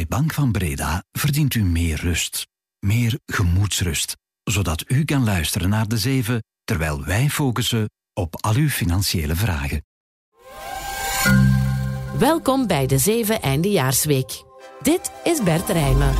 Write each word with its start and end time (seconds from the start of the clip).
Bij 0.00 0.18
Bank 0.18 0.32
van 0.32 0.52
Breda 0.52 1.04
verdient 1.12 1.54
u 1.54 1.62
meer 1.62 2.00
rust, 2.00 2.46
meer 2.78 3.18
gemoedsrust, 3.26 4.16
zodat 4.42 4.84
u 4.86 5.04
kan 5.04 5.24
luisteren 5.24 5.68
naar 5.68 5.88
de 5.88 5.98
zeven 5.98 6.42
terwijl 6.64 7.04
wij 7.04 7.28
focussen 7.28 7.90
op 8.12 8.36
al 8.44 8.54
uw 8.54 8.68
financiële 8.68 9.34
vragen. 9.34 9.84
Welkom 12.18 12.66
bij 12.66 12.86
de 12.86 12.98
zeven 12.98 13.42
Eindejaarsweek. 13.42 14.42
Dit 14.82 15.10
is 15.24 15.42
Bert 15.42 15.68
Rijmen. 15.68 16.14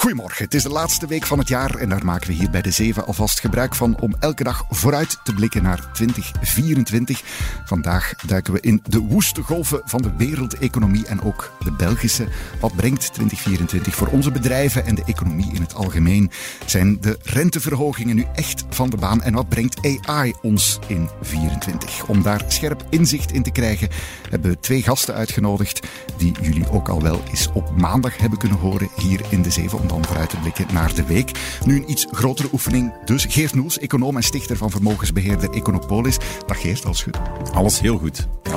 Goedemorgen, 0.00 0.44
het 0.44 0.54
is 0.54 0.62
de 0.62 0.68
laatste 0.68 1.06
week 1.06 1.26
van 1.26 1.38
het 1.38 1.48
jaar 1.48 1.74
en 1.74 1.88
daar 1.88 2.04
maken 2.04 2.26
we 2.26 2.32
hier 2.32 2.50
bij 2.50 2.62
de 2.62 2.70
Zeven 2.70 3.06
alvast 3.06 3.40
gebruik 3.40 3.74
van 3.74 4.00
om 4.00 4.14
elke 4.18 4.44
dag 4.44 4.64
vooruit 4.68 5.18
te 5.24 5.34
blikken 5.34 5.62
naar 5.62 5.92
2024. 5.92 7.22
Vandaag 7.64 8.14
duiken 8.26 8.52
we 8.52 8.60
in 8.60 8.82
de 8.88 8.98
woeste 8.98 9.42
golven 9.42 9.82
van 9.84 10.02
de 10.02 10.12
wereldeconomie 10.16 11.06
en 11.06 11.22
ook 11.22 11.52
de 11.64 11.72
Belgische. 11.72 12.28
Wat 12.60 12.76
brengt 12.76 13.12
2024 13.12 13.94
voor 13.94 14.06
onze 14.06 14.30
bedrijven 14.30 14.86
en 14.86 14.94
de 14.94 15.02
economie 15.06 15.52
in 15.52 15.60
het 15.60 15.74
algemeen? 15.74 16.30
Zijn 16.66 17.00
de 17.00 17.18
renteverhogingen 17.22 18.16
nu 18.16 18.26
echt 18.34 18.64
van 18.70 18.90
de 18.90 18.96
baan 18.96 19.22
en 19.22 19.34
wat 19.34 19.48
brengt 19.48 20.06
AI 20.06 20.34
ons 20.42 20.78
in 20.86 21.08
2024? 21.20 22.06
Om 22.06 22.22
daar 22.22 22.44
scherp 22.48 22.84
inzicht 22.90 23.32
in 23.32 23.42
te 23.42 23.50
krijgen 23.50 23.88
hebben 24.30 24.50
we 24.50 24.60
twee 24.60 24.82
gasten 24.82 25.14
uitgenodigd 25.14 25.86
die 26.16 26.34
jullie 26.42 26.70
ook 26.70 26.88
al 26.88 27.02
wel 27.02 27.22
eens 27.30 27.48
op 27.52 27.76
maandag 27.76 28.16
hebben 28.16 28.38
kunnen 28.38 28.58
horen 28.58 28.88
hier 28.96 29.20
in 29.28 29.42
de 29.42 29.50
Zeven 29.50 29.88
dan 29.90 30.04
vooruit 30.04 30.30
te 30.30 30.36
blikken 30.36 30.66
naar 30.72 30.94
de 30.94 31.04
week. 31.04 31.30
Nu 31.64 31.76
een 31.76 31.90
iets 31.90 32.06
grotere 32.10 32.48
oefening. 32.52 32.92
Dus 33.04 33.24
Geert 33.24 33.54
Noels, 33.54 33.78
econoom 33.78 34.16
en 34.16 34.22
stichter 34.22 34.56
van 34.56 34.70
vermogensbeheerder 34.70 35.50
Econopolis. 35.50 36.18
Dag 36.46 36.60
Geert, 36.60 36.84
alles 36.84 37.02
goed? 37.02 37.18
Alles 37.52 37.80
heel 37.80 37.98
goed. 37.98 38.26
Ja. 38.42 38.56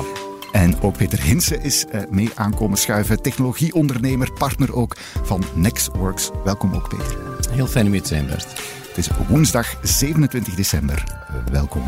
En 0.52 0.80
ook 0.80 0.96
Peter 0.96 1.22
Hinsen 1.22 1.62
is 1.62 1.84
uh, 1.94 2.00
mee 2.10 2.30
aankomen 2.34 2.78
schuiven. 2.78 3.22
Technologieondernemer, 3.22 4.32
partner 4.32 4.74
ook 4.74 4.96
van 5.22 5.42
Nextworks. 5.54 6.30
Welkom 6.44 6.74
ook, 6.74 6.88
Peter. 6.88 7.16
Heel 7.50 7.66
fijn 7.66 7.86
om 7.86 7.92
hier 7.92 8.02
te 8.02 8.08
zijn, 8.08 8.26
Bert. 8.26 8.46
Het 8.88 8.96
is 8.96 9.08
woensdag 9.28 9.76
27 9.82 10.54
december. 10.54 11.04
Uh, 11.30 11.52
welkom. 11.52 11.82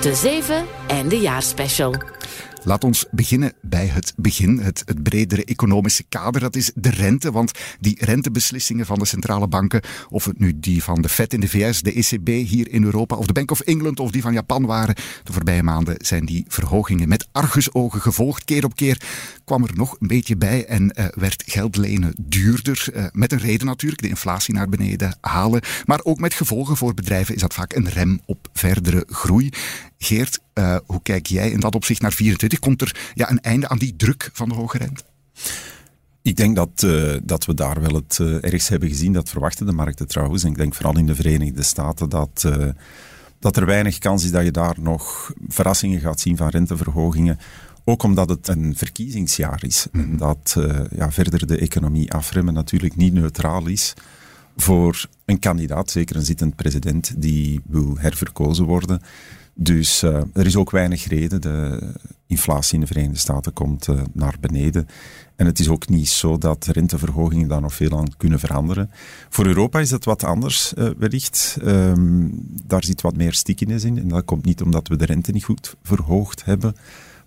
De 0.00 0.14
7 0.14 0.66
en 0.86 1.08
de 1.08 1.18
jaarspecial. 1.18 1.94
Laat 2.66 2.84
ons 2.84 3.04
beginnen 3.10 3.52
bij 3.62 3.86
het 3.86 4.12
begin, 4.16 4.58
het, 4.58 4.82
het 4.84 5.02
bredere 5.02 5.44
economische 5.44 6.04
kader. 6.08 6.40
Dat 6.40 6.56
is 6.56 6.70
de 6.74 6.90
rente, 6.90 7.32
want 7.32 7.52
die 7.80 8.04
rentebeslissingen 8.04 8.86
van 8.86 8.98
de 8.98 9.04
centrale 9.04 9.48
banken, 9.48 9.80
of 10.08 10.24
het 10.24 10.38
nu 10.38 10.58
die 10.60 10.82
van 10.82 11.02
de 11.02 11.08
Fed 11.08 11.32
in 11.32 11.40
de 11.40 11.48
VS, 11.48 11.82
de 11.82 11.92
ECB 11.92 12.28
hier 12.28 12.70
in 12.70 12.84
Europa, 12.84 13.16
of 13.16 13.26
de 13.26 13.32
Bank 13.32 13.50
of 13.50 13.60
England 13.60 14.00
of 14.00 14.10
die 14.10 14.22
van 14.22 14.32
Japan 14.32 14.66
waren, 14.66 14.94
de 15.24 15.32
voorbije 15.32 15.62
maanden 15.62 15.94
zijn 15.98 16.24
die 16.24 16.44
verhogingen 16.48 17.08
met 17.08 17.28
argusogen 17.32 18.00
gevolgd. 18.00 18.44
Keer 18.44 18.64
op 18.64 18.76
keer 18.76 19.00
kwam 19.44 19.64
er 19.64 19.74
nog 19.74 19.96
een 20.00 20.08
beetje 20.08 20.36
bij 20.36 20.64
en 20.64 20.82
uh, 20.98 21.06
werd 21.14 21.42
geld 21.46 21.76
lenen 21.76 22.14
duurder. 22.20 22.86
Uh, 22.94 23.04
met 23.12 23.32
een 23.32 23.38
reden 23.38 23.66
natuurlijk, 23.66 24.02
de 24.02 24.08
inflatie 24.08 24.54
naar 24.54 24.68
beneden 24.68 25.18
halen. 25.20 25.62
Maar 25.84 26.00
ook 26.02 26.18
met 26.18 26.34
gevolgen 26.34 26.76
voor 26.76 26.94
bedrijven 26.94 27.34
is 27.34 27.40
dat 27.40 27.54
vaak 27.54 27.72
een 27.72 27.88
rem 27.88 28.20
op 28.24 28.48
verdere 28.52 29.04
groei. 29.06 29.50
Geert, 29.98 30.40
uh, 30.54 30.76
hoe 30.86 31.02
kijk 31.02 31.26
jij 31.26 31.50
in 31.50 31.60
dat 31.60 31.74
opzicht 31.74 32.00
naar 32.00 32.12
24? 32.12 32.58
Komt 32.58 32.80
er 32.80 33.10
ja, 33.14 33.30
een 33.30 33.40
einde 33.40 33.68
aan 33.68 33.78
die 33.78 33.96
druk 33.96 34.30
van 34.32 34.48
de 34.48 34.54
hoge 34.54 34.78
rente? 34.78 35.02
Ik 36.22 36.36
denk 36.36 36.56
dat, 36.56 36.82
uh, 36.84 37.16
dat 37.22 37.44
we 37.44 37.54
daar 37.54 37.80
wel 37.80 37.94
het 37.94 38.18
uh, 38.20 38.44
ergst 38.44 38.68
hebben 38.68 38.88
gezien. 38.88 39.12
Dat 39.12 39.28
verwachten 39.28 39.66
de 39.66 39.72
markten 39.72 40.06
trouwens. 40.06 40.44
En 40.44 40.50
ik 40.50 40.56
denk 40.56 40.74
vooral 40.74 40.96
in 40.96 41.06
de 41.06 41.14
Verenigde 41.14 41.62
Staten 41.62 42.08
dat, 42.08 42.42
uh, 42.46 42.68
dat 43.40 43.56
er 43.56 43.66
weinig 43.66 43.98
kans 43.98 44.24
is 44.24 44.30
dat 44.30 44.44
je 44.44 44.50
daar 44.50 44.76
nog 44.80 45.32
verrassingen 45.48 46.00
gaat 46.00 46.20
zien 46.20 46.36
van 46.36 46.48
renteverhogingen. 46.48 47.38
Ook 47.84 48.02
omdat 48.02 48.28
het 48.28 48.48
een 48.48 48.76
verkiezingsjaar 48.76 49.64
is. 49.64 49.86
Mm. 49.92 50.00
En 50.00 50.16
dat 50.16 50.56
ja, 50.96 51.12
verder 51.12 51.46
de 51.46 51.58
economie 51.58 52.12
afremmen 52.12 52.54
natuurlijk 52.54 52.96
niet 52.96 53.12
neutraal 53.12 53.66
is 53.66 53.94
voor 54.56 55.06
een 55.24 55.38
kandidaat, 55.38 55.90
zeker 55.90 56.16
een 56.16 56.24
zittend 56.24 56.56
president, 56.56 57.14
die 57.16 57.60
wil 57.66 57.96
herverkozen 57.98 58.64
worden. 58.64 59.02
Dus 59.58 60.02
uh, 60.02 60.22
er 60.32 60.46
is 60.46 60.56
ook 60.56 60.70
weinig 60.70 61.08
reden. 61.08 61.40
De 61.40 61.92
inflatie 62.26 62.74
in 62.74 62.80
de 62.80 62.86
Verenigde 62.86 63.18
Staten 63.18 63.52
komt 63.52 63.88
uh, 63.88 64.02
naar 64.12 64.36
beneden. 64.40 64.88
En 65.36 65.46
het 65.46 65.58
is 65.58 65.68
ook 65.68 65.88
niet 65.88 66.08
zo 66.08 66.38
dat 66.38 66.66
renteverhogingen 66.66 67.48
daar 67.48 67.60
nog 67.60 67.74
veel 67.74 67.98
aan 67.98 68.16
kunnen 68.16 68.38
veranderen. 68.38 68.90
Voor 69.28 69.46
Europa 69.46 69.80
is 69.80 69.88
dat 69.88 70.04
wat 70.04 70.24
anders, 70.24 70.72
uh, 70.78 70.90
wellicht. 70.98 71.56
Um, 71.64 72.32
daar 72.66 72.84
zit 72.84 73.00
wat 73.00 73.16
meer 73.16 73.32
stickiness 73.32 73.84
in. 73.84 73.98
En 73.98 74.08
dat 74.08 74.24
komt 74.24 74.44
niet 74.44 74.62
omdat 74.62 74.88
we 74.88 74.96
de 74.96 75.04
rente 75.04 75.32
niet 75.32 75.44
goed 75.44 75.76
verhoogd 75.82 76.44
hebben. 76.44 76.74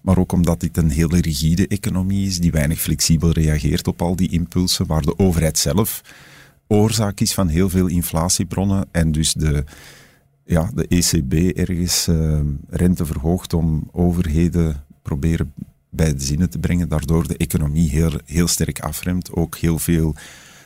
Maar 0.01 0.17
ook 0.17 0.31
omdat 0.31 0.59
dit 0.59 0.77
een 0.77 0.89
hele 0.89 1.21
rigide 1.21 1.67
economie 1.67 2.27
is, 2.27 2.39
die 2.39 2.51
weinig 2.51 2.79
flexibel 2.79 3.31
reageert 3.31 3.87
op 3.87 4.01
al 4.01 4.15
die 4.15 4.29
impulsen, 4.29 4.85
waar 4.85 5.01
de 5.01 5.17
overheid 5.17 5.57
zelf 5.57 6.01
oorzaak 6.67 7.19
is 7.19 7.33
van 7.33 7.47
heel 7.47 7.69
veel 7.69 7.87
inflatiebronnen. 7.87 8.87
En 8.91 9.11
dus 9.11 9.33
de 9.33 9.63
ja, 10.49 10.71
de 10.73 10.87
ECB 10.87 11.57
ergens 11.57 12.07
uh, 12.07 12.39
rente 12.69 13.05
verhoogt 13.05 13.53
om 13.53 13.89
overheden 13.91 14.83
proberen 15.01 15.53
bij 15.89 16.13
de 16.13 16.23
zinnen 16.23 16.49
te 16.49 16.59
brengen, 16.59 16.89
daardoor 16.89 17.27
de 17.27 17.37
economie 17.37 17.89
heel, 17.89 18.11
heel 18.25 18.47
sterk 18.47 18.79
afremt. 18.79 19.31
Ook 19.31 19.57
heel 19.57 19.79
veel 19.79 20.15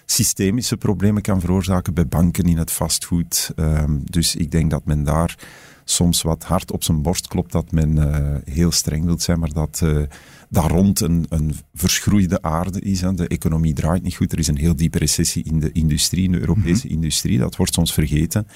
systemische 0.05 0.77
problemen 0.77 1.21
kan 1.21 1.39
veroorzaken 1.39 1.93
bij 1.93 2.07
banken 2.07 2.43
in 2.43 2.57
het 2.57 2.71
vastgoed. 2.71 3.51
Um, 3.55 4.01
dus 4.03 4.35
ik 4.35 4.51
denk 4.51 4.71
dat 4.71 4.85
men 4.85 5.03
daar 5.03 5.37
soms 5.83 6.21
wat 6.21 6.43
hard 6.43 6.71
op 6.71 6.83
zijn 6.83 7.01
borst 7.01 7.27
klopt, 7.27 7.51
dat 7.51 7.71
men 7.71 7.95
uh, 7.97 8.35
heel 8.53 8.71
streng 8.71 9.05
wil 9.05 9.19
zijn, 9.19 9.39
maar 9.39 9.53
dat 9.53 9.81
uh, 9.83 10.03
daar 10.49 10.71
rond 10.71 10.99
een, 10.99 11.25
een 11.29 11.55
verschroeide 11.73 12.41
aarde 12.41 12.79
is. 12.79 13.01
Hè. 13.01 13.13
De 13.13 13.27
economie 13.27 13.73
draait 13.73 14.03
niet 14.03 14.15
goed. 14.15 14.31
Er 14.31 14.39
is 14.39 14.47
een 14.47 14.57
heel 14.57 14.75
diepe 14.75 14.97
recessie 14.97 15.43
in 15.43 15.59
de 15.59 15.71
industrie, 15.71 16.23
in 16.23 16.31
de 16.31 16.39
Europese 16.39 16.85
mm 16.85 16.91
-hmm. 16.91 17.01
industrie. 17.01 17.37
Dat 17.37 17.55
wordt 17.55 17.73
soms 17.73 17.93
vergeten. 17.93 18.47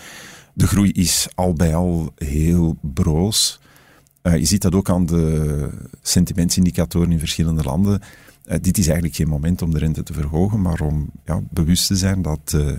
De 0.57 0.67
groei 0.67 0.91
is 0.91 1.27
al 1.35 1.53
bij 1.53 1.75
al 1.75 2.13
heel 2.15 2.77
broos. 2.81 3.59
Uh, 4.23 4.37
je 4.37 4.45
ziet 4.45 4.61
dat 4.61 4.75
ook 4.75 4.89
aan 4.89 5.05
de 5.05 5.69
sentimentsindicatoren 6.01 7.11
in 7.11 7.19
verschillende 7.19 7.63
landen. 7.63 8.01
Uh, 8.45 8.55
dit 8.61 8.77
is 8.77 8.85
eigenlijk 8.85 9.15
geen 9.15 9.27
moment 9.27 9.61
om 9.61 9.71
de 9.71 9.79
rente 9.79 10.03
te 10.03 10.13
verhogen, 10.13 10.61
maar 10.61 10.81
om 10.81 11.09
ja, 11.25 11.41
bewust 11.49 11.87
te 11.87 11.95
zijn 11.95 12.21
dat 12.21 12.53
uh, 12.55 12.71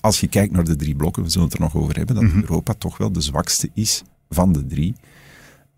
als 0.00 0.20
je 0.20 0.28
kijkt 0.28 0.52
naar 0.52 0.64
de 0.64 0.76
drie 0.76 0.96
blokken, 0.96 1.22
we 1.22 1.30
zullen 1.30 1.46
het 1.46 1.56
er 1.56 1.62
nog 1.62 1.76
over 1.76 1.96
hebben, 1.96 2.14
dat 2.14 2.24
mm 2.24 2.30
-hmm. 2.30 2.40
Europa 2.40 2.74
toch 2.74 2.96
wel 2.96 3.12
de 3.12 3.20
zwakste 3.20 3.70
is 3.74 4.02
van 4.28 4.52
de 4.52 4.66
drie. 4.66 4.94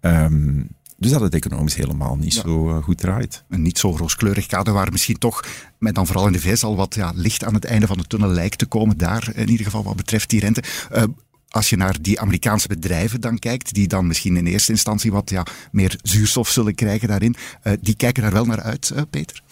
Um, 0.00 0.68
dus 1.02 1.10
dat 1.10 1.20
het 1.20 1.34
economisch 1.34 1.74
helemaal 1.74 2.16
niet 2.16 2.34
ja. 2.34 2.40
zo 2.40 2.68
uh, 2.68 2.82
goed 2.82 2.98
draait. 2.98 3.44
Een 3.48 3.62
niet 3.62 3.78
zo 3.78 3.96
rooskleurig 3.96 4.46
kader 4.46 4.72
waar 4.72 4.92
misschien 4.92 5.18
toch, 5.18 5.44
met 5.78 5.94
dan 5.94 6.06
vooral 6.06 6.26
in 6.26 6.32
de 6.32 6.40
VS, 6.40 6.64
al 6.64 6.76
wat 6.76 6.94
ja, 6.94 7.12
licht 7.14 7.44
aan 7.44 7.54
het 7.54 7.64
einde 7.64 7.86
van 7.86 7.98
de 7.98 8.06
tunnel 8.06 8.28
lijkt 8.28 8.58
te 8.58 8.66
komen. 8.66 8.98
Daar 8.98 9.32
in 9.34 9.48
ieder 9.48 9.64
geval 9.64 9.82
wat 9.82 9.96
betreft 9.96 10.30
die 10.30 10.40
rente. 10.40 10.62
Uh, 10.94 11.02
als 11.48 11.70
je 11.70 11.76
naar 11.76 12.02
die 12.02 12.20
Amerikaanse 12.20 12.68
bedrijven 12.68 13.20
dan 13.20 13.38
kijkt, 13.38 13.74
die 13.74 13.88
dan 13.88 14.06
misschien 14.06 14.36
in 14.36 14.46
eerste 14.46 14.72
instantie 14.72 15.12
wat 15.12 15.30
ja, 15.30 15.46
meer 15.72 15.98
zuurstof 16.02 16.48
zullen 16.48 16.74
krijgen 16.74 17.08
daarin, 17.08 17.34
uh, 17.64 17.72
die 17.80 17.96
kijken 17.96 18.22
daar 18.22 18.32
wel 18.32 18.44
naar 18.44 18.60
uit, 18.60 18.92
Peter? 19.10 19.42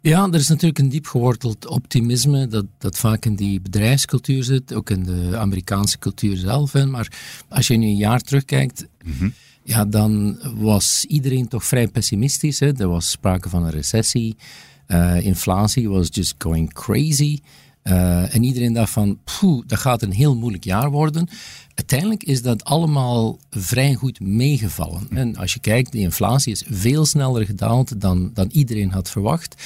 Ja, 0.00 0.28
er 0.28 0.34
is 0.34 0.48
natuurlijk 0.48 0.78
een 0.78 0.88
diep 0.88 1.06
geworteld 1.06 1.66
optimisme 1.66 2.46
dat, 2.46 2.64
dat 2.78 2.98
vaak 2.98 3.24
in 3.24 3.36
die 3.36 3.60
bedrijfscultuur 3.60 4.44
zit, 4.44 4.74
ook 4.74 4.90
in 4.90 5.02
de 5.02 5.36
Amerikaanse 5.36 5.98
cultuur 5.98 6.36
zelf. 6.36 6.72
Hè. 6.72 6.86
Maar 6.86 7.12
als 7.48 7.66
je 7.66 7.76
nu 7.76 7.86
een 7.86 7.96
jaar 7.96 8.20
terugkijkt, 8.20 8.86
mm 9.04 9.12
-hmm 9.18 9.32
ja, 9.64 9.84
dan 9.84 10.38
was 10.56 11.04
iedereen 11.08 11.48
toch 11.48 11.64
vrij 11.64 11.88
pessimistisch. 11.88 12.60
Hè. 12.60 12.78
Er 12.78 12.88
was 12.88 13.10
sprake 13.10 13.48
van 13.48 13.64
een 13.64 13.70
recessie. 13.70 14.36
Uh, 14.88 15.26
inflatie 15.26 15.88
was 15.88 16.08
just 16.10 16.34
going 16.38 16.72
crazy. 16.72 17.38
Uh, 17.82 18.34
en 18.34 18.42
iedereen 18.42 18.72
dacht 18.72 18.92
van, 18.92 19.18
dat 19.66 19.78
gaat 19.78 20.02
een 20.02 20.12
heel 20.12 20.36
moeilijk 20.36 20.64
jaar 20.64 20.90
worden. 20.90 21.28
Uiteindelijk 21.74 22.22
is 22.22 22.42
dat 22.42 22.64
allemaal 22.64 23.38
vrij 23.50 23.94
goed 23.94 24.20
meegevallen. 24.20 25.06
En 25.10 25.36
als 25.36 25.52
je 25.52 25.60
kijkt, 25.60 25.92
de 25.92 25.98
inflatie 25.98 26.52
is 26.52 26.64
veel 26.68 27.06
sneller 27.06 27.46
gedaald 27.46 28.00
dan, 28.00 28.30
dan 28.34 28.48
iedereen 28.52 28.90
had 28.90 29.10
verwacht. 29.10 29.62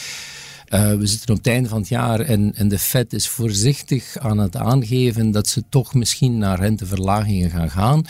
Uh, 0.70 0.94
we 0.94 1.06
zitten 1.06 1.31
op 1.31 1.37
het 1.37 1.47
einde 1.47 1.69
van 1.69 1.79
het 1.79 1.88
jaar 1.88 2.20
en, 2.20 2.55
en 2.55 2.69
de 2.69 2.79
Fed 2.79 3.12
is 3.12 3.29
voorzichtig 3.29 4.19
aan 4.19 4.38
het 4.38 4.56
aangeven 4.56 5.31
dat 5.31 5.47
ze 5.47 5.62
toch 5.69 5.94
misschien 5.94 6.38
naar 6.38 6.61
renteverlagingen 6.61 7.50
gaan 7.50 7.70
gaan. 7.70 8.06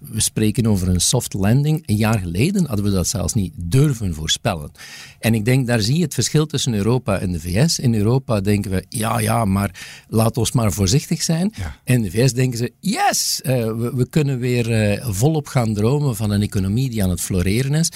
We 0.00 0.20
spreken 0.20 0.66
over 0.66 0.88
een 0.88 1.00
soft 1.00 1.32
landing. 1.34 1.82
Een 1.86 1.96
jaar 1.96 2.18
geleden 2.18 2.66
hadden 2.66 2.84
we 2.84 2.90
dat 2.90 3.08
zelfs 3.08 3.34
niet 3.34 3.52
durven 3.56 4.14
voorspellen. 4.14 4.70
En 5.18 5.34
ik 5.34 5.44
denk, 5.44 5.66
daar 5.66 5.80
zie 5.80 5.96
je 5.96 6.02
het 6.02 6.14
verschil 6.14 6.46
tussen 6.46 6.74
Europa 6.74 7.18
en 7.18 7.32
de 7.32 7.40
VS. 7.40 7.78
In 7.78 7.94
Europa 7.94 8.40
denken 8.40 8.70
we, 8.70 8.84
ja, 8.88 9.18
ja, 9.18 9.44
maar 9.44 9.86
laat 10.08 10.36
ons 10.36 10.52
maar 10.52 10.72
voorzichtig 10.72 11.22
zijn. 11.22 11.52
Ja. 11.56 11.76
In 11.84 12.02
de 12.02 12.10
VS 12.10 12.32
denken 12.32 12.58
ze, 12.58 12.72
yes, 12.80 13.40
uh, 13.44 13.52
we, 13.52 13.92
we, 13.94 14.08
kunnen 14.08 14.38
weer 14.38 14.92
uh, 14.98 15.06
volop 15.08 15.46
gaan 15.46 15.74
dromen 15.74 16.16
van 16.16 16.30
een 16.30 16.42
economie 16.42 16.90
die 16.90 17.02
aan 17.02 17.10
het 17.10 17.20
floreren 17.20 17.74
is. 17.74 17.90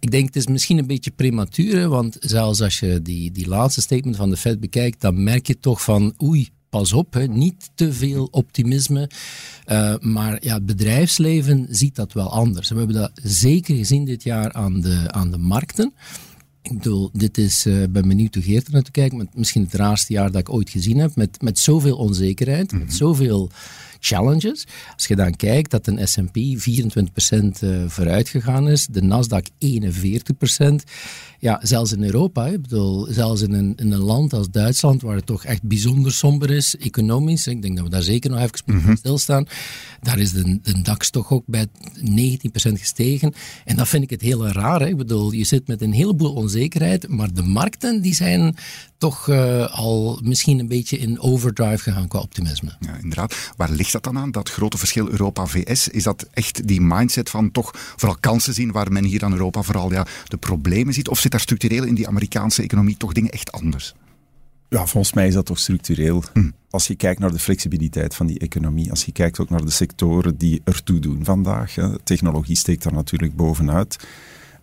Ik 0.00 0.10
denk 0.10 0.26
het 0.26 0.36
is 0.36 0.46
misschien 0.46 0.78
een 0.78 0.86
beetje 0.86 1.10
prematuur, 1.10 1.88
want 1.88 2.16
zelfs 2.20 2.62
als 2.62 2.78
je 2.78 3.02
die, 3.02 3.30
die 3.32 3.48
laatste 3.48 3.80
statement 3.80 4.16
van 4.16 4.30
de 4.30 4.36
Fed 4.36 4.60
bekijkt, 4.60 5.00
dan 5.00 5.22
merk 5.22 5.46
je 5.46 5.58
toch 5.58 5.82
van 5.82 6.14
oei, 6.22 6.48
pas 6.68 6.92
op, 6.92 7.12
hè, 7.14 7.26
niet 7.26 7.70
te 7.74 7.92
veel 7.92 8.28
optimisme. 8.30 9.10
Uh, 9.66 9.94
maar 10.00 10.44
ja, 10.44 10.54
het 10.54 10.66
bedrijfsleven 10.66 11.66
ziet 11.70 11.94
dat 11.94 12.12
wel 12.12 12.32
anders. 12.32 12.68
We 12.68 12.76
hebben 12.76 12.96
dat 12.96 13.10
zeker 13.22 13.76
gezien 13.76 14.04
dit 14.04 14.22
jaar 14.22 14.52
aan 14.52 14.80
de, 14.80 15.12
aan 15.12 15.30
de 15.30 15.38
markten. 15.38 15.92
Ik 16.62 16.74
bedoel, 16.74 17.10
dit 17.12 17.38
is, 17.38 17.66
uh, 17.66 17.84
ben 17.90 18.08
benieuwd 18.08 18.34
hoe 18.34 18.42
Geert 18.42 18.66
er 18.66 18.72
naar 18.72 18.82
te 18.82 18.90
kijken, 18.90 19.28
misschien 19.34 19.62
het 19.62 19.74
raarste 19.74 20.12
jaar 20.12 20.30
dat 20.30 20.40
ik 20.40 20.52
ooit 20.52 20.70
gezien 20.70 20.98
heb, 20.98 21.16
met, 21.16 21.42
met 21.42 21.58
zoveel 21.58 21.96
onzekerheid, 21.96 22.72
met 22.72 22.82
mhm. 22.82 22.90
zoveel 22.90 23.50
challenges. 24.00 24.66
Als 24.94 25.06
je 25.06 25.16
dan 25.16 25.36
kijkt 25.36 25.70
dat 25.70 25.86
een 25.86 26.08
S&P 26.08 26.36
24% 26.36 27.86
vooruit 27.86 28.28
gegaan 28.28 28.68
is, 28.68 28.86
de 28.86 29.02
Nasdaq 29.02 29.46
41%, 29.58 30.74
ja, 31.38 31.60
zelfs 31.62 31.92
in 31.92 32.02
Europa, 32.02 32.46
ik 32.46 32.62
bedoel, 32.62 33.06
zelfs 33.10 33.42
in 33.42 33.52
een, 33.52 33.72
in 33.76 33.92
een 33.92 34.00
land 34.00 34.32
als 34.32 34.50
Duitsland, 34.50 35.02
waar 35.02 35.16
het 35.16 35.26
toch 35.26 35.44
echt 35.44 35.62
bijzonder 35.62 36.12
somber 36.12 36.50
is, 36.50 36.76
economisch, 36.76 37.46
ik 37.46 37.62
denk 37.62 37.76
dat 37.76 37.84
we 37.84 37.90
daar 37.90 38.02
zeker 38.02 38.30
nog 38.30 38.40
even 38.40 38.60
mm 38.66 38.80
-hmm. 38.80 38.96
stilstaan, 38.96 39.46
daar 40.00 40.18
is 40.18 40.32
de, 40.32 40.58
de 40.62 40.82
DAX 40.82 41.10
toch 41.10 41.30
ook 41.30 41.42
bij 41.46 41.66
19% 41.66 41.70
gestegen. 42.52 43.34
En 43.64 43.76
dat 43.76 43.88
vind 43.88 44.02
ik 44.02 44.10
het 44.10 44.20
heel 44.20 44.48
raar. 44.48 44.80
Hè? 44.80 44.86
Ik 44.86 44.96
bedoel, 44.96 45.32
je 45.32 45.44
zit 45.44 45.66
met 45.66 45.82
een 45.82 45.92
heleboel 45.92 46.32
onzekerheid, 46.32 47.08
maar 47.08 47.34
de 47.34 47.42
markten 47.42 48.00
die 48.00 48.14
zijn 48.14 48.56
toch 48.98 49.28
uh, 49.28 49.66
al 49.66 50.20
misschien 50.22 50.58
een 50.58 50.68
beetje 50.68 50.98
in 50.98 51.20
overdrive 51.20 51.82
gegaan 51.82 52.08
qua 52.08 52.18
optimisme. 52.18 52.76
Ja, 52.80 52.96
inderdaad. 53.02 53.52
Waar 53.56 53.70
ligt 53.70 53.92
dat 53.92 54.04
dan 54.04 54.18
aan, 54.18 54.30
dat 54.30 54.50
grote 54.50 54.78
verschil 54.78 55.08
Europa-VS? 55.08 55.88
Is 55.88 56.02
dat 56.02 56.26
echt 56.32 56.66
die 56.68 56.80
mindset 56.80 57.30
van 57.30 57.50
toch 57.50 57.70
vooral 57.74 58.16
kansen 58.20 58.54
zien, 58.54 58.72
waar 58.72 58.92
men 58.92 59.04
hier 59.04 59.24
aan 59.24 59.32
Europa 59.32 59.62
vooral 59.62 59.92
ja, 59.92 60.06
de 60.28 60.36
problemen 60.36 60.94
ziet? 60.94 61.08
Of 61.08 61.20
zit 61.28 61.36
daar 61.36 61.56
structureel 61.56 61.84
in 61.84 61.94
die 61.94 62.08
Amerikaanse 62.08 62.62
economie 62.62 62.96
toch 62.96 63.12
dingen 63.12 63.30
echt 63.30 63.52
anders? 63.52 63.94
Ja, 64.68 64.86
volgens 64.86 65.12
mij 65.12 65.26
is 65.26 65.34
dat 65.34 65.46
toch 65.46 65.58
structureel. 65.58 66.22
Hm. 66.32 66.50
Als 66.70 66.86
je 66.86 66.94
kijkt 66.94 67.20
naar 67.20 67.32
de 67.32 67.38
flexibiliteit 67.38 68.14
van 68.14 68.26
die 68.26 68.38
economie, 68.38 68.90
als 68.90 69.04
je 69.04 69.12
kijkt 69.12 69.40
ook 69.40 69.50
naar 69.50 69.64
de 69.64 69.70
sectoren 69.70 70.36
die 70.36 70.60
ertoe 70.64 70.98
doen 70.98 71.24
vandaag, 71.24 71.74
hè, 71.74 71.98
technologie 71.98 72.56
steekt 72.56 72.82
daar 72.82 72.92
natuurlijk 72.92 73.36
bovenuit. 73.36 73.96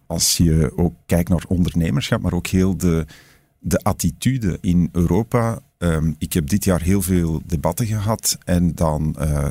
Als 0.07 0.37
je 0.37 0.71
ook 0.75 0.93
kijkt 1.05 1.29
naar 1.29 1.45
ondernemerschap, 1.47 2.21
maar 2.21 2.33
ook 2.33 2.47
heel 2.47 2.77
de, 2.77 3.05
de 3.59 3.77
attitude 3.77 4.57
in 4.61 4.89
Europa. 4.91 5.59
Ehm, 5.77 6.11
ik 6.17 6.33
heb 6.33 6.49
dit 6.49 6.63
jaar 6.63 6.81
heel 6.81 7.01
veel 7.01 7.41
debatten 7.45 7.85
gehad 7.85 8.37
en 8.43 8.75
dan 8.75 9.15
uh, 9.19 9.47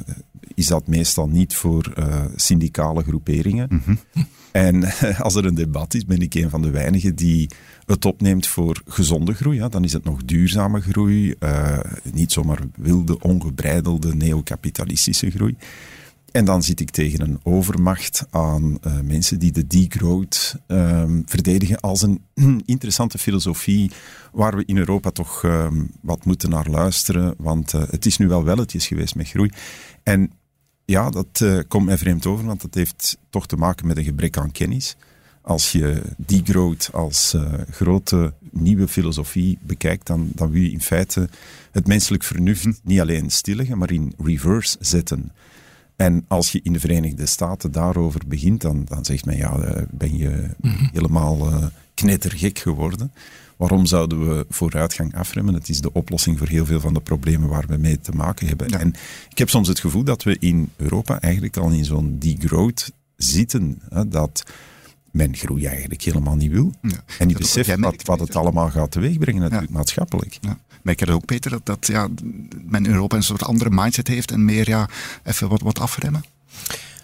is 0.54 0.66
dat 0.66 0.86
meestal 0.86 1.28
niet 1.28 1.54
voor 1.54 1.92
uh, 1.98 2.24
syndicale 2.36 3.02
groeperingen. 3.02 3.68
Mhm. 3.70 3.94
En 4.54 4.84
als 5.26 5.34
er 5.34 5.44
een 5.44 5.54
debat 5.54 5.94
is, 5.94 6.04
ben 6.04 6.20
ik 6.20 6.34
een 6.34 6.50
van 6.50 6.62
de 6.62 6.70
weinigen 6.70 7.14
die 7.14 7.48
het 7.86 8.04
opneemt 8.04 8.46
voor 8.46 8.82
gezonde 8.86 9.34
groei. 9.34 9.56
Ja. 9.56 9.68
Dan 9.68 9.84
is 9.84 9.92
het 9.92 10.04
nog 10.04 10.24
duurzame 10.24 10.80
groei, 10.80 11.34
uh, 11.40 11.78
niet 12.12 12.32
zomaar 12.32 12.58
wilde, 12.76 13.20
ongebreidelde 13.20 14.14
neocapitalistische 14.14 15.30
groei. 15.30 15.56
En 16.34 16.44
dan 16.44 16.62
zit 16.62 16.80
ik 16.80 16.90
tegen 16.90 17.20
een 17.20 17.40
overmacht 17.42 18.26
aan 18.30 18.78
uh, 18.86 19.00
mensen 19.00 19.38
die 19.38 19.52
de 19.52 19.66
degrowth 19.66 20.56
um, 20.66 21.22
verdedigen 21.26 21.80
als 21.80 22.02
een 22.02 22.22
interessante 22.66 23.18
filosofie 23.18 23.90
waar 24.32 24.56
we 24.56 24.64
in 24.64 24.76
Europa 24.76 25.10
toch 25.10 25.42
um, 25.42 25.90
wat 26.00 26.24
moeten 26.24 26.50
naar 26.50 26.68
luisteren. 26.68 27.34
Want 27.38 27.72
uh, 27.72 27.82
het 27.90 28.06
is 28.06 28.16
nu 28.16 28.28
wel 28.28 28.44
welletjes 28.44 28.86
geweest 28.86 29.14
met 29.14 29.28
groei. 29.28 29.50
En 30.02 30.32
ja, 30.84 31.10
dat 31.10 31.40
uh, 31.42 31.58
komt 31.68 31.86
mij 31.86 31.98
vreemd 31.98 32.26
over, 32.26 32.44
want 32.44 32.60
dat 32.60 32.74
heeft 32.74 33.18
toch 33.30 33.46
te 33.46 33.56
maken 33.56 33.86
met 33.86 33.96
een 33.96 34.04
gebrek 34.04 34.36
aan 34.36 34.52
kennis. 34.52 34.96
Als 35.40 35.72
je 35.72 36.02
degrowth 36.16 36.92
als 36.92 37.36
grote 37.70 38.32
nieuwe 38.50 38.88
filosofie 38.88 39.58
bekijkt, 39.62 40.06
dan, 40.06 40.30
dan 40.34 40.50
wil 40.50 40.62
je 40.62 40.70
in 40.70 40.80
feite 40.80 41.28
het 41.70 41.86
menselijk 41.86 42.22
vernuft 42.22 42.66
niet 42.82 43.00
alleen 43.00 43.30
stilleggen, 43.30 43.78
maar 43.78 43.92
in 43.92 44.14
reverse 44.18 44.76
zetten. 44.80 45.32
En 45.96 46.24
als 46.28 46.52
je 46.52 46.60
in 46.62 46.72
de 46.72 46.80
Verenigde 46.80 47.26
Staten 47.26 47.72
daarover 47.72 48.20
begint, 48.26 48.60
dan, 48.60 48.84
dan 48.84 49.04
zegt 49.04 49.24
men, 49.24 49.36
ja, 49.36 49.58
eh, 49.58 49.82
ben 49.90 50.16
je 50.16 50.48
mhm. 50.60 50.84
helemaal 50.92 51.52
uh, 51.52 51.66
knettergek 51.94 52.58
geworden. 52.58 53.12
Waarom 53.56 53.86
zouden 53.86 54.28
we 54.28 54.46
vooruitgang 54.48 55.14
afremmen? 55.14 55.54
Het 55.54 55.68
is 55.68 55.80
de 55.80 55.92
oplossing 55.92 56.38
voor 56.38 56.48
heel 56.48 56.66
veel 56.66 56.80
van 56.80 56.94
de 56.94 57.00
problemen 57.00 57.48
waar 57.48 57.66
we 57.66 57.76
mee 57.76 58.00
te 58.00 58.12
maken 58.12 58.46
hebben. 58.46 58.68
En 58.68 58.94
ik 59.30 59.38
heb 59.38 59.50
soms 59.50 59.68
het 59.68 59.80
gevoel 59.80 60.04
dat 60.04 60.22
we 60.22 60.36
in 60.38 60.70
Europa 60.76 61.20
eigenlijk 61.20 61.56
al 61.56 61.70
in 61.70 61.84
zo'n 61.84 62.16
degrowth 62.18 62.92
zitten. 63.16 63.80
Hè, 63.88 64.08
dat 64.08 64.44
men 65.10 65.36
groei 65.36 65.66
eigenlijk 65.66 66.02
helemaal 66.02 66.36
niet 66.36 66.50
wil. 66.50 66.72
Ja. 66.82 67.04
En 67.18 67.28
die 67.28 67.36
beseft 67.36 67.78
wat, 67.78 68.02
wat 68.02 68.20
het 68.20 68.36
allemaal 68.36 68.70
gaat 68.70 68.90
teweegbrengen 68.90 69.42
natuurlijk 69.42 69.72
maatschappelijk. 69.72 70.38
Ja. 70.40 70.58
Merk 70.84 71.00
je 71.00 71.12
ook, 71.12 71.24
Peter, 71.24 71.50
dat, 71.50 71.66
dat 71.66 71.86
ja, 71.86 72.08
men 72.64 72.84
in 72.84 72.92
Europa 72.92 73.16
een 73.16 73.22
soort 73.22 73.42
andere 73.42 73.70
mindset 73.70 74.08
heeft 74.08 74.30
en 74.30 74.44
meer 74.44 74.68
ja, 74.68 74.88
even 75.22 75.48
wat, 75.48 75.60
wat 75.60 75.78
afremmen? 75.78 76.24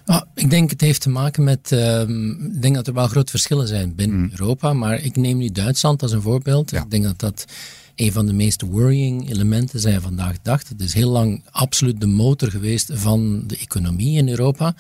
Ah, 0.05 0.23
ik 0.35 0.50
denk 0.50 0.71
het 0.71 0.81
heeft 0.81 1.00
te 1.00 1.09
maken 1.09 1.44
met. 1.44 1.71
Uh, 1.73 2.00
ik 2.00 2.62
denk 2.62 2.75
dat 2.75 2.87
er 2.87 2.94
wel 2.94 3.06
grote 3.06 3.31
verschillen 3.31 3.69
zijn 3.69 3.94
binnen 3.94 4.19
mm. 4.19 4.31
Europa. 4.31 4.73
Maar 4.73 5.00
ik 5.00 5.17
neem 5.17 5.38
nu 5.38 5.50
Duitsland 5.50 6.03
als 6.03 6.12
een 6.12 6.23
voorbeeld. 6.23 6.73
Ik 6.73 6.91
denk 6.91 7.05
dat 7.05 7.19
dat 7.19 7.44
een 7.94 8.12
van 8.12 8.27
de 8.27 8.32
meest 8.32 8.62
worrying 8.62 9.31
elementen 9.31 9.81
zijn 9.81 10.00
vandaag 10.00 10.32
de 10.32 10.38
dag. 10.43 10.69
Het 10.69 10.81
is 10.81 10.94
heel 10.94 11.11
lang 11.11 11.43
absoluut 11.50 12.00
de 12.00 12.06
motor 12.06 12.50
geweest 12.50 12.91
van 12.93 13.43
de 13.47 13.56
economie 13.56 14.19
in 14.19 14.29
Europa. 14.29 14.75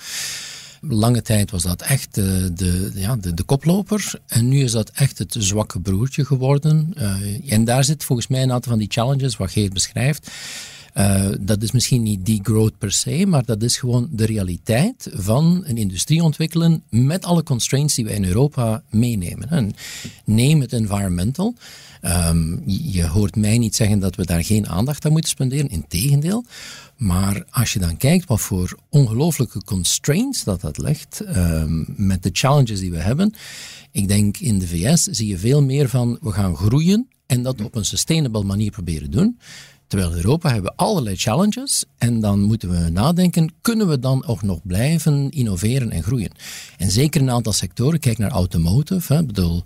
Lange 0.80 1.22
tijd 1.22 1.50
was 1.50 1.62
dat 1.62 1.82
echt 1.82 2.14
de, 2.14 2.52
de, 2.54 2.90
ja, 2.94 3.16
de, 3.16 3.34
de 3.34 3.42
koploper. 3.42 4.12
En 4.26 4.48
nu 4.48 4.62
is 4.62 4.72
dat 4.72 4.90
echt 4.94 5.18
het 5.18 5.36
zwakke 5.38 5.80
broertje 5.80 6.24
geworden. 6.24 6.92
Uh, 6.98 7.52
en 7.52 7.64
daar 7.64 7.84
zit 7.84 8.04
volgens 8.04 8.28
mij 8.28 8.42
een 8.42 8.52
aantal 8.52 8.70
van 8.70 8.80
die 8.80 8.90
challenges 8.90 9.36
wat 9.36 9.50
Geert 9.50 9.72
beschrijft. 9.72 10.30
Uh, 10.94 11.28
dat 11.40 11.62
is 11.62 11.70
misschien 11.70 12.02
niet 12.02 12.26
die 12.26 12.40
growth 12.42 12.78
per 12.78 12.92
se, 12.92 13.26
maar 13.26 13.44
dat 13.44 13.62
is 13.62 13.76
gewoon 13.76 14.08
de 14.12 14.26
realiteit 14.26 15.10
van 15.12 15.62
een 15.64 15.76
industrie 15.76 16.22
ontwikkelen 16.22 16.82
met 16.88 17.24
alle 17.24 17.42
constraints 17.42 17.94
die 17.94 18.04
wij 18.04 18.14
in 18.14 18.24
Europa 18.24 18.82
meenemen. 18.90 19.48
En 19.48 19.72
neem 20.24 20.60
het 20.60 20.72
environmental. 20.72 21.54
Um, 22.02 22.62
je 22.66 23.06
hoort 23.06 23.36
mij 23.36 23.58
niet 23.58 23.76
zeggen 23.76 23.98
dat 23.98 24.16
we 24.16 24.24
daar 24.24 24.44
geen 24.44 24.68
aandacht 24.68 25.04
aan 25.04 25.12
moeten 25.12 25.30
spenderen, 25.30 25.68
integendeel. 25.68 26.44
Maar 26.96 27.44
als 27.50 27.72
je 27.72 27.78
dan 27.78 27.96
kijkt 27.96 28.26
wat 28.26 28.40
voor 28.40 28.78
ongelooflijke 28.88 29.64
constraints 29.64 30.44
dat 30.44 30.60
dat 30.60 30.78
legt, 30.78 31.22
um, 31.36 31.86
met 31.96 32.22
de 32.22 32.30
challenges 32.32 32.80
die 32.80 32.90
we 32.90 32.98
hebben. 32.98 33.34
Ik 33.90 34.08
denk 34.08 34.36
in 34.36 34.58
de 34.58 34.66
VS 34.66 35.02
zie 35.02 35.26
je 35.26 35.38
veel 35.38 35.62
meer 35.62 35.88
van 35.88 36.18
we 36.20 36.32
gaan 36.32 36.56
groeien 36.56 37.08
en 37.26 37.42
dat 37.42 37.60
op 37.60 37.74
een 37.74 37.84
sustainable 37.84 38.44
manier 38.44 38.70
proberen 38.70 39.10
doen. 39.10 39.38
Terwijl 39.90 40.10
in 40.10 40.16
Europa 40.16 40.52
hebben 40.52 40.70
we 40.70 40.76
allerlei 40.76 41.16
challenges 41.16 41.84
en 41.98 42.20
dan 42.20 42.40
moeten 42.40 42.70
we 42.70 42.90
nadenken, 42.90 43.52
kunnen 43.60 43.88
we 43.88 43.98
dan 43.98 44.26
ook 44.26 44.42
nog 44.42 44.60
blijven 44.62 45.30
innoveren 45.30 45.90
en 45.90 46.02
groeien? 46.02 46.30
En 46.76 46.90
zeker 46.90 47.20
een 47.20 47.30
aantal 47.30 47.52
sectoren, 47.52 48.00
kijk 48.00 48.18
naar 48.18 48.30
automotive, 48.30 49.14
hè, 49.14 49.24
bedoel, 49.24 49.62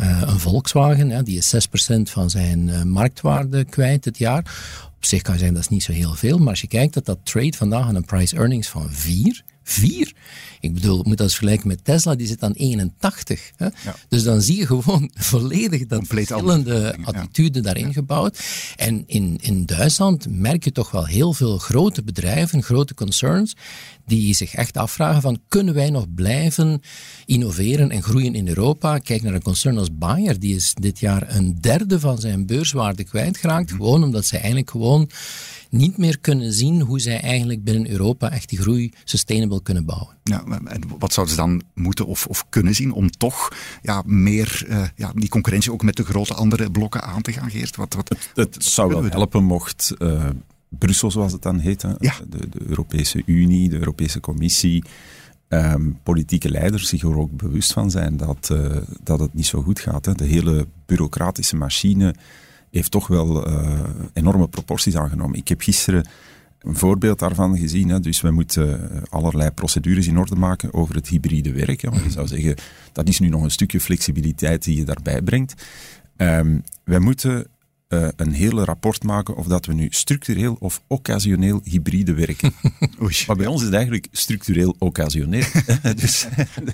uh, 0.00 0.22
een 0.26 0.38
Volkswagen, 0.38 1.10
hè, 1.10 1.22
die 1.22 1.36
is 1.36 1.54
6% 1.54 2.10
van 2.10 2.30
zijn 2.30 2.68
uh, 2.68 2.82
marktwaarde 2.82 3.64
kwijt 3.64 4.04
dit 4.04 4.18
jaar. 4.18 4.38
Op 4.96 5.04
zich 5.04 5.22
kan 5.22 5.32
je 5.32 5.38
zeggen 5.38 5.56
dat 5.56 5.64
is 5.64 5.70
niet 5.70 5.82
zo 5.82 5.92
heel 5.92 6.14
veel, 6.14 6.38
maar 6.38 6.48
als 6.48 6.60
je 6.60 6.68
kijkt 6.68 6.94
dat 6.94 7.04
dat 7.04 7.18
trade 7.22 7.56
vandaag 7.56 7.86
aan 7.86 7.94
een 7.94 8.04
price 8.04 8.36
earnings 8.36 8.68
van 8.68 8.86
4, 8.90 9.42
4. 9.62 10.12
Ik 10.60 10.74
bedoel, 10.74 11.00
ik 11.00 11.06
moet 11.06 11.16
dat 11.16 11.26
eens 11.26 11.36
vergelijken 11.36 11.68
met 11.68 11.84
Tesla, 11.84 12.14
die 12.14 12.26
zit 12.26 12.42
aan 12.42 12.52
81. 12.52 13.50
Hè? 13.56 13.68
Dus 14.08 14.22
dan 14.22 14.40
zie 14.40 14.56
je 14.56 14.66
gewoon 14.66 15.10
volledig 15.32 15.86
dat 15.86 15.98
Compleet 15.98 16.26
verschillende 16.26 16.96
attitude 17.04 17.60
daarin 17.60 17.92
gebouwd. 17.92 18.38
En 18.76 19.02
in, 19.06 19.38
in 19.40 19.66
Duitsland 19.66 20.26
merk 20.30 20.64
je 20.64 20.72
toch 20.72 20.90
wel 20.90 21.06
heel 21.06 21.32
veel 21.32 21.58
grote 21.58 22.02
bedrijven, 22.02 22.62
grote 22.62 22.94
concerns, 22.94 23.56
die 24.06 24.34
zich 24.34 24.54
echt 24.54 24.76
afvragen 24.76 25.22
van, 25.22 25.40
kunnen 25.48 25.74
wij 25.74 25.90
nog 25.90 26.14
blijven 26.14 26.82
innoveren 27.26 27.90
en 27.90 28.02
groeien 28.02 28.34
in 28.34 28.48
Europa? 28.48 28.98
Kijk 28.98 29.22
naar 29.22 29.34
een 29.34 29.42
concern 29.42 29.78
als 29.78 29.98
Bayer, 29.98 30.40
die 30.40 30.54
is 30.54 30.74
dit 30.74 30.98
jaar 30.98 31.36
een 31.36 31.56
derde 31.60 32.00
van 32.00 32.18
zijn 32.18 32.46
beurswaarde 32.46 33.04
kwijtgeraakt, 33.04 33.70
mm 33.70 33.76
gewoon 33.78 34.04
omdat 34.04 34.24
zij 34.26 34.38
eigenlijk 34.38 34.70
gewoon 34.70 35.10
niet 35.70 35.96
meer 35.96 36.18
kunnen 36.18 36.52
zien 36.52 36.80
hoe 36.80 37.00
zij 37.00 37.20
eigenlijk 37.20 37.64
binnen 37.64 37.90
Europa 37.90 38.30
echt 38.30 38.48
die 38.48 38.58
groei 38.58 38.92
sustainable 39.04 39.62
kunnen 39.62 39.84
bouwen. 39.84 40.16
Ja, 40.22 40.42
en 40.52 40.82
wat 40.98 41.12
zouden 41.12 41.34
ze 41.34 41.40
dan 41.40 41.62
moeten 41.74 42.06
of, 42.06 42.26
of 42.26 42.46
kunnen 42.48 42.74
zien 42.74 42.92
om 42.92 43.10
toch 43.10 43.48
ja, 43.82 44.02
meer 44.06 44.64
uh, 44.68 44.82
ja, 44.94 45.12
die 45.14 45.28
concurrentie 45.28 45.72
ook 45.72 45.82
met 45.82 45.96
de 45.96 46.04
grote 46.04 46.34
andere 46.34 46.70
blokken 46.70 47.02
aan 47.02 47.22
te 47.22 47.32
gaan, 47.32 47.50
Geert? 47.50 47.76
Wat, 47.76 47.94
wat, 47.94 48.08
het, 48.08 48.30
het 48.34 48.64
zou 48.64 48.88
wel 48.88 49.04
helpen 49.04 49.44
mocht 49.44 49.94
uh, 49.98 50.24
Brussel, 50.68 51.10
zoals 51.10 51.32
het 51.32 51.42
dan 51.42 51.58
heet, 51.58 51.82
ja. 51.98 52.14
de, 52.28 52.48
de, 52.48 52.60
Europese 52.66 53.22
Unie, 53.26 53.68
de 53.68 53.78
Europese 53.78 54.20
Commissie, 54.20 54.84
um, 55.48 55.98
politieke 56.02 56.50
leiders 56.50 56.88
zich 56.88 57.02
er 57.02 57.18
ook 57.18 57.36
bewust 57.36 57.72
van 57.72 57.90
zijn 57.90 58.16
dat, 58.16 58.48
uh, 58.52 58.76
dat 59.02 59.20
het 59.20 59.34
niet 59.34 59.46
zo 59.46 59.62
goed 59.62 59.80
gaat. 59.80 60.04
Hè. 60.04 60.14
De 60.14 60.24
hele 60.24 60.66
bureaucratische 60.86 61.56
machine 61.56 62.14
heeft 62.70 62.90
toch 62.90 63.06
wel 63.06 63.46
enorme 64.12 64.48
proporties 64.48 64.96
aangenomen. 64.96 65.38
Ik 65.38 65.48
heb 65.48 65.60
gisteren 65.60 66.04
een 66.58 66.76
voorbeeld 66.76 67.18
daarvan 67.18 67.58
gezien. 67.58 67.88
Hè. 67.88 68.00
Dus 68.00 68.20
we 68.20 68.30
moeten 68.30 68.90
uh, 68.92 69.02
allerlei 69.08 69.50
procedures 69.50 70.06
in 70.06 70.18
orde 70.18 70.36
maken 70.36 70.74
over 70.74 70.94
het 70.94 71.08
hybride 71.08 71.52
werken. 71.52 71.90
Want 71.90 72.02
je 72.02 72.10
zou 72.10 72.26
zeggen, 72.26 72.54
dat 72.92 73.08
is 73.08 73.18
nu 73.18 73.28
nog 73.28 73.42
een 73.42 73.50
stukje 73.50 73.80
flexibiliteit 73.80 74.64
die 74.64 74.76
je 74.76 74.84
daarbij 74.84 75.22
brengt. 75.22 75.66
Um, 76.16 76.62
wij 76.84 76.98
moeten 76.98 77.46
uh, 77.88 78.08
een 78.16 78.32
hele 78.32 78.64
rapport 78.64 79.02
maken 79.02 79.36
of 79.36 79.46
dat 79.46 79.66
we 79.66 79.72
nu 79.72 79.86
structureel 79.90 80.56
of 80.60 80.82
occasioneel 80.86 81.60
hybride 81.64 82.14
werken. 82.14 82.52
Oei. 83.02 83.14
Maar 83.26 83.36
bij 83.36 83.46
ons 83.46 83.60
is 83.60 83.66
het 83.66 83.74
eigenlijk 83.74 84.08
structureel 84.12 84.76
occasioneel. 84.78 85.44
dus 86.00 86.26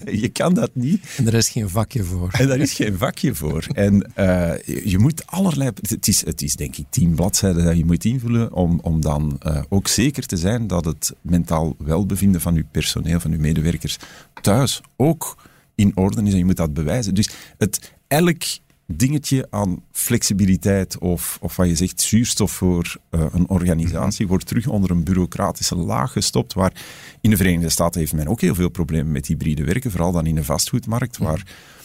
je 0.05 0.29
kan 0.29 0.55
dat 0.55 0.71
niet. 0.75 1.07
En 1.17 1.27
er 1.27 1.35
is 1.35 1.49
geen 1.49 1.69
vakje 1.69 2.05
voor. 2.05 2.29
En 2.33 2.49
daar 2.49 2.59
is 2.59 2.73
geen 2.73 2.99
vakje 2.99 3.35
voor. 3.35 3.67
En 3.73 4.13
uh, 4.19 4.53
je 4.85 4.99
moet 4.99 5.27
allerlei... 5.27 5.71
Het 5.81 6.09
is, 6.09 6.25
het 6.25 6.43
is 6.43 6.55
denk 6.55 6.77
ik 6.77 6.87
tien 6.91 7.15
bladzijden 7.15 7.65
dat 7.65 7.77
je 7.77 7.85
moet 7.85 8.05
invullen 8.05 8.53
om, 8.53 8.79
om 8.83 9.01
dan 9.01 9.41
uh, 9.47 9.63
ook 9.69 9.89
zeker 9.89 10.27
te 10.27 10.37
zijn 10.37 10.67
dat 10.67 10.85
het 10.85 11.15
mentaal 11.21 11.77
welbevinden 11.79 12.41
van 12.41 12.55
je 12.55 12.65
personeel, 12.71 13.21
van 13.21 13.31
je 13.31 13.39
medewerkers 13.39 13.99
thuis 14.41 14.81
ook 14.97 15.37
in 15.75 15.93
orde 15.95 16.23
is 16.23 16.33
en 16.33 16.39
je 16.39 16.45
moet 16.45 16.57
dat 16.57 16.75
bewijzen. 16.75 17.15
Dus 17.15 17.29
het, 17.59 17.93
elk 18.09 18.43
dingetje 18.87 19.47
aan 19.51 19.83
flexibiliteit 19.93 20.99
of, 20.99 21.39
of 21.41 21.57
wat 21.57 21.69
je 21.69 21.77
zegt, 21.77 22.01
zuurstof 22.01 22.53
voor 22.53 22.97
uh, 23.11 23.25
een 23.33 23.49
organisatie 23.49 24.27
wordt 24.27 24.47
terug 24.47 24.67
onder 24.67 24.91
een 24.91 25.05
bureaucratische 25.05 25.77
laag 25.77 26.13
gestopt. 26.13 26.53
Waar 26.53 26.73
in 27.21 27.31
de 27.31 27.37
Verenigde 27.37 27.69
Staten 27.69 28.01
heeft 28.01 28.13
men 28.13 28.29
ook 28.29 28.41
heel 28.41 28.55
veel 28.55 28.69
problemen 28.69 29.13
met 29.13 29.27
hybride 29.27 29.65
werken, 29.65 29.91
vooral 29.91 30.13
dan 30.13 30.27
in 30.27 30.35
de 30.35 30.45
vastgoedmarkt, 30.45 31.19
waar 31.19 31.43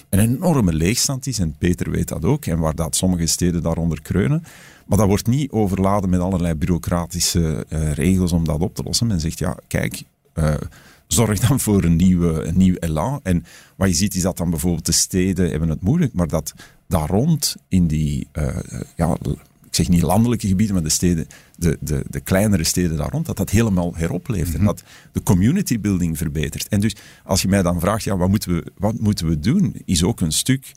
een 0.09 0.19
enorme 0.19 0.73
leegstand 0.73 1.27
is. 1.27 1.39
En 1.39 1.55
Peter 1.57 1.91
weet 1.91 2.07
dat 2.07 2.25
ook, 2.25 2.45
en 2.45 2.59
waar 2.59 2.75
dat 2.75 2.95
sommige 2.95 3.25
steden 3.25 3.61
daaronder 3.61 4.01
kreunen. 4.01 4.43
Maar 4.85 4.97
dat 4.97 5.07
wordt 5.07 5.27
niet 5.27 5.51
overladen 5.51 6.09
met 6.09 6.19
allerlei 6.19 6.55
bureaucratische 6.55 7.65
uh, 7.69 7.91
regels 7.91 8.31
om 8.31 8.45
dat 8.45 8.59
op 8.59 8.75
te 8.75 8.83
lossen. 8.83 9.07
Men 9.07 9.19
zegt, 9.19 9.39
ja, 9.39 9.57
kijk, 9.67 10.03
uh, 10.35 10.53
zorg 11.07 11.39
dan 11.39 11.59
voor 11.59 11.83
een, 11.83 11.95
nieuwe, 11.95 12.43
een 12.43 12.57
nieuw 12.57 12.75
elan. 12.75 13.19
En 13.23 13.45
wat 13.75 13.87
je 13.87 13.95
ziet 13.95 14.15
is 14.15 14.21
dat 14.21 14.37
dan 14.37 14.49
bijvoorbeeld 14.49 14.85
de 14.85 14.91
steden 14.91 15.49
hebben 15.49 15.69
het 15.69 15.81
moeilijk, 15.81 16.13
maar 16.13 16.27
dat 16.27 16.53
daar 16.89 17.07
rond 17.07 17.55
in 17.67 17.87
die, 17.87 18.27
uh, 18.33 18.57
ja, 18.95 19.17
ik 19.65 19.75
zeg 19.75 19.89
niet 19.89 20.01
landelijke 20.01 20.47
gebieden, 20.47 20.75
maar 20.75 20.83
de 20.83 20.89
steden, 20.89 21.27
de, 21.55 21.77
de, 21.81 22.05
de 22.09 22.19
kleinere 22.19 22.63
steden 22.63 22.97
daar 22.97 23.09
rond, 23.09 23.25
dat 23.25 23.37
dat 23.37 23.49
helemaal 23.49 23.95
heropleeft 23.95 24.53
en 24.53 24.57
mhm. 24.57 24.65
dat 24.65 24.83
de 25.11 25.23
community 25.23 25.79
building 25.79 26.17
verbetert. 26.17 26.67
En 26.67 26.79
dus 26.79 26.95
als 27.23 27.41
je 27.41 27.47
mij 27.47 27.61
dan 27.61 27.79
vraagt, 27.79 28.03
ja, 28.03 28.17
wat 28.17 28.29
moeten 28.29 28.53
we, 28.53 28.71
wat 28.77 28.99
moeten 28.99 29.27
we 29.27 29.39
doen, 29.39 29.81
is 29.85 30.03
ook 30.03 30.21
een 30.21 30.31
stuk 30.31 30.71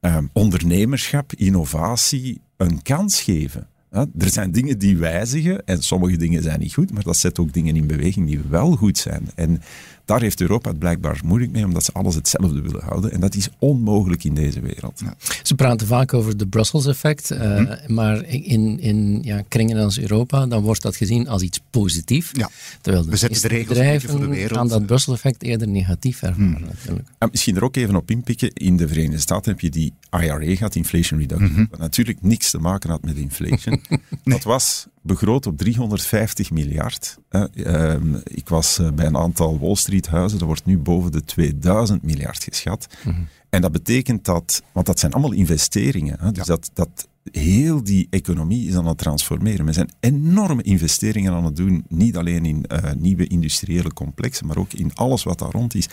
um, 0.00 0.30
ondernemerschap, 0.32 1.32
innovatie, 1.32 2.40
een 2.56 2.82
kans 2.82 3.22
geven. 3.22 3.68
Ja, 3.92 4.06
er 4.18 4.30
zijn 4.30 4.52
dingen 4.52 4.78
die 4.78 4.96
wijzigen 4.96 5.66
en 5.66 5.82
sommige 5.82 6.16
dingen 6.16 6.42
zijn 6.42 6.60
niet 6.60 6.74
goed, 6.74 6.92
maar 6.92 7.02
dat 7.02 7.16
zet 7.16 7.38
ook 7.38 7.52
dingen 7.52 7.76
in 7.76 7.86
beweging 7.86 8.26
die 8.26 8.40
wel 8.48 8.76
goed 8.76 8.98
zijn. 8.98 9.30
En 9.34 9.62
daar 10.10 10.20
heeft 10.20 10.40
Europa 10.40 10.68
het 10.70 10.78
blijkbaar 10.78 11.20
moeilijk 11.24 11.52
mee, 11.52 11.64
omdat 11.64 11.84
ze 11.84 11.92
alles 11.92 12.14
hetzelfde 12.14 12.60
willen 12.60 12.82
houden. 12.84 13.12
En 13.12 13.20
dat 13.20 13.34
is 13.34 13.48
onmogelijk 13.58 14.24
in 14.24 14.34
deze 14.34 14.60
wereld. 14.60 15.00
Ja. 15.04 15.14
Ze 15.42 15.54
praten 15.54 15.86
vaak 15.86 16.14
over 16.14 16.36
de 16.36 16.46
Brussels-effect, 16.46 17.30
uh, 17.30 17.58
mm 17.58 17.68
maar 17.86 18.24
in, 18.24 18.80
in 18.80 19.18
ja, 19.22 19.42
kringen 19.48 19.84
als 19.84 19.98
Europa, 19.98 20.46
dan 20.46 20.62
wordt 20.62 20.82
dat 20.82 20.96
gezien 20.96 21.28
als 21.28 21.42
iets 21.42 21.60
positiefs. 21.70 22.30
Ja. 22.32 22.50
Terwijl 22.80 23.04
de, 23.04 23.10
We 23.10 23.16
zetten 23.16 23.42
de 23.42 23.48
regels 23.48 23.68
bedrijven 23.68 24.10
voor 24.10 24.20
de 24.20 24.26
wereld. 24.26 24.58
aan 24.58 24.68
dat 24.68 24.86
Brussels-effect 24.86 25.42
eerder 25.42 25.68
negatief 25.68 26.22
ervaren. 26.22 26.48
Mm. 26.48 26.66
Natuurlijk. 26.66 27.08
En 27.18 27.28
misschien 27.30 27.56
er 27.56 27.64
ook 27.64 27.76
even 27.76 27.96
op 27.96 28.10
inpikken. 28.10 28.52
In 28.52 28.76
de 28.76 28.88
Verenigde 28.88 29.18
Staten 29.18 29.50
heb 29.52 29.60
je 29.60 29.70
die 29.70 29.92
IRA 30.10 30.54
gehad, 30.56 30.74
Inflation 30.74 31.20
Reduction, 31.20 31.52
mm 31.52 31.68
wat 31.70 31.78
natuurlijk 31.78 32.22
niks 32.22 32.50
te 32.50 32.58
maken 32.58 32.90
had 32.90 33.04
met 33.04 33.16
inflation. 33.16 33.80
Dat 34.24 34.42
was 34.42 34.86
begroot 35.02 35.46
op 35.46 35.58
350 35.58 36.50
miljard. 36.50 37.18
Uh, 37.30 37.94
ik 38.24 38.48
was 38.48 38.78
uh, 38.78 38.90
bij 38.90 39.06
een 39.06 39.16
aantal 39.16 39.58
Wall 39.58 39.74
Street 39.74 40.06
huizen, 40.06 40.38
dat 40.38 40.46
wordt 40.46 40.66
nu 40.66 40.78
boven 40.78 41.12
de 41.12 41.24
2000 41.24 42.02
miljard 42.02 42.44
geschat. 42.44 42.86
Mm 43.04 43.12
-hmm. 43.12 43.28
En 43.50 43.60
dat 43.60 43.72
betekent 43.72 44.24
dat, 44.24 44.62
want 44.72 44.86
dat 44.86 44.98
zijn 44.98 45.12
allemaal 45.12 45.32
investeringen, 45.32 46.16
hè, 46.20 46.32
dus 46.32 46.46
ja. 46.46 46.54
dat, 46.54 46.70
dat 46.74 47.08
heel 47.32 47.84
die 47.84 48.06
economie 48.10 48.68
is 48.68 48.74
aan 48.74 48.86
het 48.86 48.98
transformeren. 48.98 49.66
We 49.66 49.72
zijn 49.72 49.90
enorme 50.00 50.62
investeringen 50.62 51.32
aan 51.32 51.44
het 51.44 51.56
doen, 51.56 51.84
niet 51.88 52.16
alleen 52.16 52.44
in 52.44 52.64
uh, 52.68 52.92
nieuwe 52.98 53.26
industriële 53.26 53.92
complexen, 53.92 54.46
maar 54.46 54.56
ook 54.56 54.72
in 54.72 54.94
alles 54.94 55.22
wat 55.22 55.38
daar 55.38 55.50
rond 55.50 55.74
is. 55.74 55.88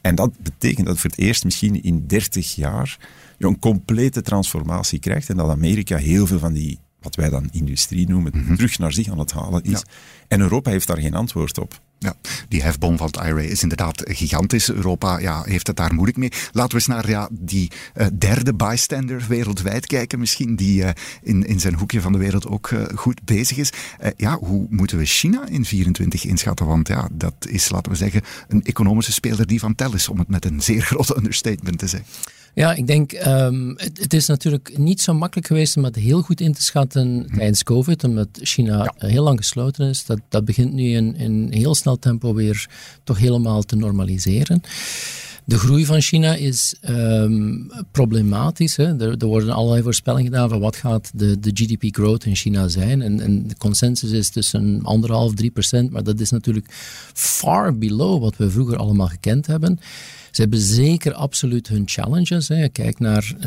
En 0.00 0.14
dat 0.14 0.30
betekent 0.38 0.86
dat 0.86 0.98
voor 0.98 1.10
het 1.10 1.18
eerst 1.18 1.44
misschien 1.44 1.82
in 1.82 2.06
30 2.06 2.54
jaar 2.54 2.98
je 3.38 3.46
een 3.46 3.58
complete 3.58 4.22
transformatie 4.22 4.98
krijgt 4.98 5.28
en 5.28 5.36
dat 5.36 5.48
Amerika 5.48 5.96
heel 5.96 6.26
veel 6.26 6.38
van 6.38 6.52
die 6.52 6.78
wat 7.04 7.14
wij 7.14 7.30
dan 7.30 7.48
industrie 7.52 8.08
noemen, 8.08 8.32
mm 8.34 8.46
-hmm. 8.46 8.56
terug 8.56 8.78
naar 8.78 8.92
zich 8.92 9.08
aan 9.08 9.18
het 9.18 9.32
halen 9.32 9.62
is. 9.62 9.70
Ja. 9.70 9.82
En 10.28 10.40
Europa 10.40 10.70
heeft 10.70 10.86
daar 10.86 11.00
geen 11.00 11.14
antwoord 11.14 11.58
op. 11.58 11.80
Ja, 11.98 12.14
die 12.48 12.62
hefbom 12.62 12.96
van 12.96 13.06
het 13.06 13.16
IRA 13.16 13.40
is 13.40 13.62
inderdaad 13.62 14.02
gigantisch. 14.04 14.70
Europa 14.70 15.18
ja, 15.18 15.42
heeft 15.42 15.66
het 15.66 15.76
daar 15.76 15.94
moeilijk 15.94 16.18
mee. 16.18 16.32
Laten 16.52 16.70
we 16.70 16.74
eens 16.74 16.86
naar 16.86 17.08
ja, 17.08 17.28
die 17.30 17.70
uh, 17.96 18.06
derde 18.18 18.54
bystander 18.54 19.24
wereldwijd 19.28 19.86
kijken, 19.86 20.18
misschien, 20.18 20.56
die 20.56 20.82
uh, 20.82 20.90
in, 21.22 21.46
in 21.46 21.60
zijn 21.60 21.74
hoekje 21.74 22.00
van 22.00 22.12
de 22.12 22.18
wereld 22.18 22.46
ook 22.46 22.70
uh, 22.70 22.82
goed 22.94 23.24
bezig 23.24 23.56
is. 23.56 23.72
ja, 24.16 24.36
hoe 24.38 24.66
moeten 24.70 24.98
we 24.98 25.04
China 25.04 25.46
in 25.46 25.64
24 25.64 26.24
inschatten? 26.24 26.66
Want 26.66 26.88
ja, 26.88 27.08
dat 27.12 27.34
is, 27.48 27.70
laten 27.70 27.92
we 27.92 27.98
zeggen, 27.98 28.22
een 28.48 28.64
economische 28.64 29.12
speler 29.12 29.46
die 29.46 29.60
van 29.60 29.74
tel 29.74 29.94
is, 29.94 30.08
om 30.08 30.18
het 30.18 30.28
met 30.28 30.44
een 30.44 30.62
zeer 30.62 30.82
grote 30.90 31.16
understatement 31.16 31.78
te 31.78 31.86
zeggen. 31.86 32.08
Ja, 32.54 32.74
ik 32.74 32.86
denk, 32.86 33.12
um, 33.26 33.74
het, 33.76 33.98
het, 33.98 34.12
is 34.12 34.26
natuurlijk 34.26 34.78
niet 34.78 35.00
zo 35.00 35.14
makkelijk 35.14 35.46
geweest 35.46 35.76
om 35.76 35.84
het 35.84 35.96
heel 35.96 36.22
goed 36.22 36.40
in 36.40 36.52
te 36.52 36.62
schatten 36.62 37.26
tijdens 37.36 37.62
COVID, 37.62 38.04
omdat 38.04 38.28
China 38.32 38.92
ja. 38.98 39.08
heel 39.08 39.22
lang 39.22 39.38
gesloten 39.38 39.88
is. 39.88 40.04
Dat, 40.04 40.20
dat 40.28 40.44
begint 40.44 40.72
nu 40.72 40.90
in, 40.90 41.16
in 41.16 41.52
heel 41.52 41.74
snel 41.74 41.98
tempo 41.98 42.34
weer 42.34 42.68
toch 43.04 43.18
helemaal 43.18 43.62
te 43.62 43.76
normaliseren. 43.76 44.62
De 45.46 45.58
groei 45.58 45.84
van 45.84 46.00
China 46.00 46.34
is 46.34 46.74
um, 46.88 47.70
problematisch. 47.90 48.76
Hè. 48.76 49.00
Er, 49.00 49.16
er, 49.18 49.26
worden 49.26 49.54
allerlei 49.54 49.82
voorspellingen 49.82 50.32
gedaan 50.32 50.48
van 50.48 50.60
wat 50.60 50.76
gaat 50.76 51.10
de, 51.14 51.40
de 51.40 51.50
GDP 51.54 51.94
growth 51.94 52.24
in 52.24 52.36
China 52.36 52.68
zijn. 52.68 53.02
En, 53.02 53.20
en 53.20 53.46
de 53.46 53.56
consensus 53.56 54.10
is 54.10 54.30
tussen 54.30 54.80
anderhalf, 54.82 55.34
drie 55.34 55.50
procent. 55.50 55.90
Maar 55.90 56.02
dat 56.02 56.20
is 56.20 56.30
natuurlijk 56.30 56.66
far 57.12 57.78
below 57.78 58.22
wat 58.22 58.36
we 58.36 58.50
vroeger 58.50 58.76
allemaal 58.76 59.08
gekend 59.08 59.46
hebben. 59.46 59.78
Ze 60.34 60.40
hebben 60.40 60.60
zeker 60.60 61.12
absoluut 61.12 61.68
hun 61.68 61.82
challenges. 61.86 62.48
Hè. 62.48 62.68
Kijk 62.68 62.98
naar 62.98 63.34
uh, 63.36 63.46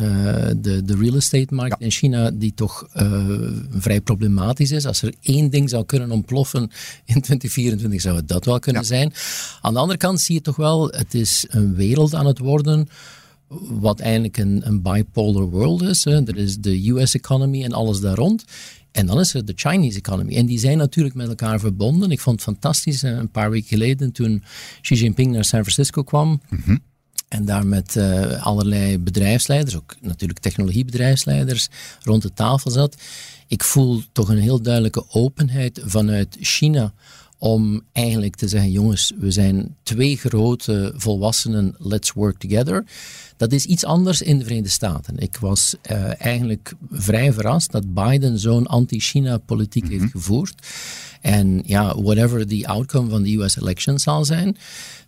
de, 0.57 0.83
de 0.83 0.95
real 0.95 1.15
estate 1.15 1.53
markt 1.53 1.75
ja. 1.79 1.85
in 1.85 1.91
China, 1.91 2.31
die 2.31 2.53
toch 2.53 2.87
uh, 2.95 3.25
vrij 3.69 4.01
problematisch 4.01 4.71
is. 4.71 4.85
Als 4.85 5.01
er 5.01 5.13
één 5.21 5.49
ding 5.49 5.69
zou 5.69 5.85
kunnen 5.85 6.11
ontploffen 6.11 6.61
in 7.05 7.21
2024, 7.21 8.01
zou 8.01 8.15
het 8.15 8.27
dat 8.27 8.45
wel 8.45 8.59
kunnen 8.59 8.81
ja. 8.81 8.87
zijn. 8.87 9.13
Aan 9.61 9.73
de 9.73 9.79
andere 9.79 9.99
kant 9.99 10.19
zie 10.19 10.35
je 10.35 10.41
toch 10.41 10.55
wel, 10.55 10.87
het 10.87 11.13
is 11.13 11.45
een 11.49 11.75
wereld 11.75 12.13
aan 12.13 12.25
het 12.25 12.39
worden 12.39 12.89
wat 13.69 13.99
eigenlijk 13.99 14.37
een, 14.37 14.61
een 14.65 14.81
bipolar 14.81 15.49
world 15.49 15.81
is. 15.81 16.03
Hè. 16.03 16.27
Er 16.27 16.37
is 16.37 16.57
de 16.57 16.89
US 16.89 17.15
economy 17.15 17.63
en 17.63 17.71
alles 17.71 17.99
daar 17.99 18.15
rond. 18.15 18.43
En 18.97 19.05
dan 19.05 19.19
is 19.19 19.33
er 19.33 19.45
de 19.45 19.53
Chinese 19.55 19.97
economy. 19.97 20.35
En 20.35 20.45
die 20.45 20.59
zijn 20.59 20.77
natuurlijk 20.77 21.15
met 21.15 21.27
elkaar 21.27 21.59
verbonden. 21.59 22.11
Ik 22.11 22.19
vond 22.19 22.35
het 22.35 22.45
fantastisch 22.45 23.03
eh, 23.03 23.11
een 23.11 23.31
paar 23.31 23.49
weken 23.49 23.67
geleden 23.67 24.11
toen 24.11 24.43
Xi 24.81 24.95
Jinping 24.95 25.31
naar 25.31 25.45
San 25.45 25.61
Francisco 25.61 26.03
kwam. 26.03 26.41
Mm 26.49 26.61
-hmm. 26.65 26.79
En 27.27 27.45
daar 27.45 27.67
met 27.67 27.95
uh, 27.95 28.45
allerlei 28.45 28.97
bedrijfsleiders, 28.99 29.75
ook 29.75 29.95
natuurlijk 30.01 30.39
technologiebedrijfsleiders, 30.39 31.67
rond 32.03 32.21
de 32.21 32.33
tafel 32.33 32.71
zat. 32.71 32.95
Ik 33.47 33.63
voel 33.63 34.03
toch 34.11 34.29
een 34.29 34.37
heel 34.37 34.61
duidelijke 34.61 35.05
openheid 35.09 35.81
vanuit 35.85 36.37
China 36.39 36.93
om 37.37 37.81
eigenlijk 37.91 38.35
te 38.35 38.47
zeggen: 38.47 38.71
jongens, 38.71 39.13
we 39.19 39.31
zijn 39.31 39.75
twee 39.83 40.17
grote 40.17 40.93
volwassenen, 40.95 41.75
let's 41.77 42.11
work 42.11 42.37
together. 42.37 42.85
Dat 43.37 43.51
is 43.51 43.65
iets 43.65 43.85
anders 43.85 44.21
in 44.21 44.37
de 44.37 44.43
Verenigde 44.43 44.71
Staten. 44.71 45.17
Ik 45.17 45.37
was 45.37 45.75
uh, 45.91 46.21
eigenlijk 46.21 46.73
vrij 46.91 47.33
verrast 47.33 47.71
dat 47.71 47.93
Biden 47.93 48.39
zo'n 48.39 48.67
anti-China-politiek 48.67 49.83
mm 49.83 49.89
-hmm. 49.89 49.99
heeft 49.99 50.11
gevoerd. 50.11 50.67
En 51.21 51.61
ja, 51.65 52.01
whatever 52.01 52.47
the 52.47 52.67
outcome 52.67 53.09
van 53.09 53.23
de 53.23 53.37
US 53.37 53.57
election 53.57 53.99
zal 53.99 54.25
zijn, 54.25 54.57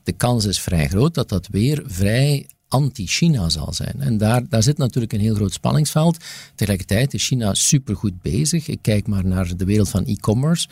de 0.04 0.12
kans 0.12 0.46
is 0.46 0.60
vrij 0.60 0.88
groot 0.88 1.14
dat 1.14 1.30
dat 1.30 1.48
weer 1.48 1.84
vrij 1.86 2.48
anti-China 2.70 3.50
zal 3.50 3.74
zijn. 3.74 3.96
En 4.00 4.18
daar, 4.18 4.50
daar 4.50 4.64
zit 4.64 4.78
natuurlijk 4.78 5.14
een 5.14 5.20
heel 5.20 5.36
groot 5.36 5.54
spanningsveld. 5.54 6.18
Tegelijkertijd 6.56 7.14
is 7.14 7.26
China 7.26 7.54
supergoed 7.54 8.22
bezig. 8.22 8.68
Ik 8.68 8.80
kijk 8.82 9.08
maar 9.08 9.26
naar 9.26 9.58
de 9.58 9.66
wereld 9.66 9.90
van 9.90 10.06
e-commerce. 10.06 10.68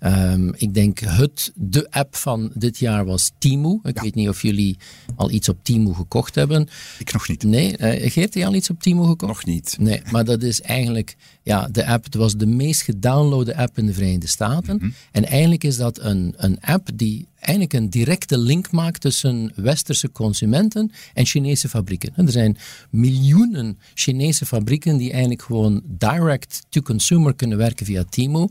Um, 0.00 0.54
ik 0.56 0.74
denk 0.74 0.98
het, 0.98 1.52
de 1.54 1.90
app 1.90 2.16
van 2.16 2.50
dit 2.54 2.78
jaar 2.78 3.04
was 3.04 3.30
Timu. 3.38 3.78
Ik 3.82 3.96
ja. 3.96 4.02
weet 4.02 4.14
niet 4.14 4.28
of 4.28 4.42
jullie 4.42 4.76
al 5.16 5.30
iets 5.30 5.48
op 5.48 5.58
Timu 5.62 5.94
gekocht 5.94 6.34
hebben. 6.34 6.68
Ik 6.98 7.12
nog 7.12 7.28
niet. 7.28 7.42
Nee, 7.42 7.78
uh, 7.78 8.10
Geert, 8.10 8.34
je 8.34 8.46
al 8.46 8.54
iets 8.54 8.70
op 8.70 8.82
Timu 8.82 9.06
gekocht? 9.06 9.32
Nog 9.32 9.44
niet. 9.44 9.76
Nee, 9.80 10.02
maar 10.10 10.24
dat 10.24 10.42
is 10.42 10.60
eigenlijk, 10.60 11.16
ja, 11.42 11.68
de 11.72 11.86
app, 11.86 12.04
het 12.04 12.14
was 12.14 12.36
de 12.36 12.46
meest 12.46 12.82
gedownloade 12.82 13.56
app 13.56 13.78
in 13.78 13.86
de 13.86 13.94
Verenigde 13.94 14.26
Staten. 14.26 14.74
Mm 14.74 14.80
-hmm. 14.80 14.94
En 15.12 15.24
eigenlijk 15.24 15.64
is 15.64 15.76
dat 15.76 16.00
een, 16.00 16.34
een 16.36 16.60
app 16.60 16.88
die 16.94 17.28
eigenlijk 17.44 17.72
een 17.72 17.90
directe 17.90 18.38
link 18.38 18.70
maakt 18.70 19.00
tussen 19.00 19.52
westerse 19.54 20.12
consumenten 20.12 20.92
en 21.14 21.26
Chinese 21.26 21.68
fabrieken. 21.68 22.12
Er 22.16 22.30
zijn 22.30 22.56
miljoenen 22.90 23.78
Chinese 23.94 24.46
fabrieken 24.46 24.96
die 24.96 25.10
eigenlijk 25.10 25.42
gewoon 25.42 25.82
direct 25.84 26.62
to 26.68 26.80
consumer 26.80 27.34
kunnen 27.34 27.58
werken 27.58 27.86
via 27.86 28.04
Timo. 28.08 28.48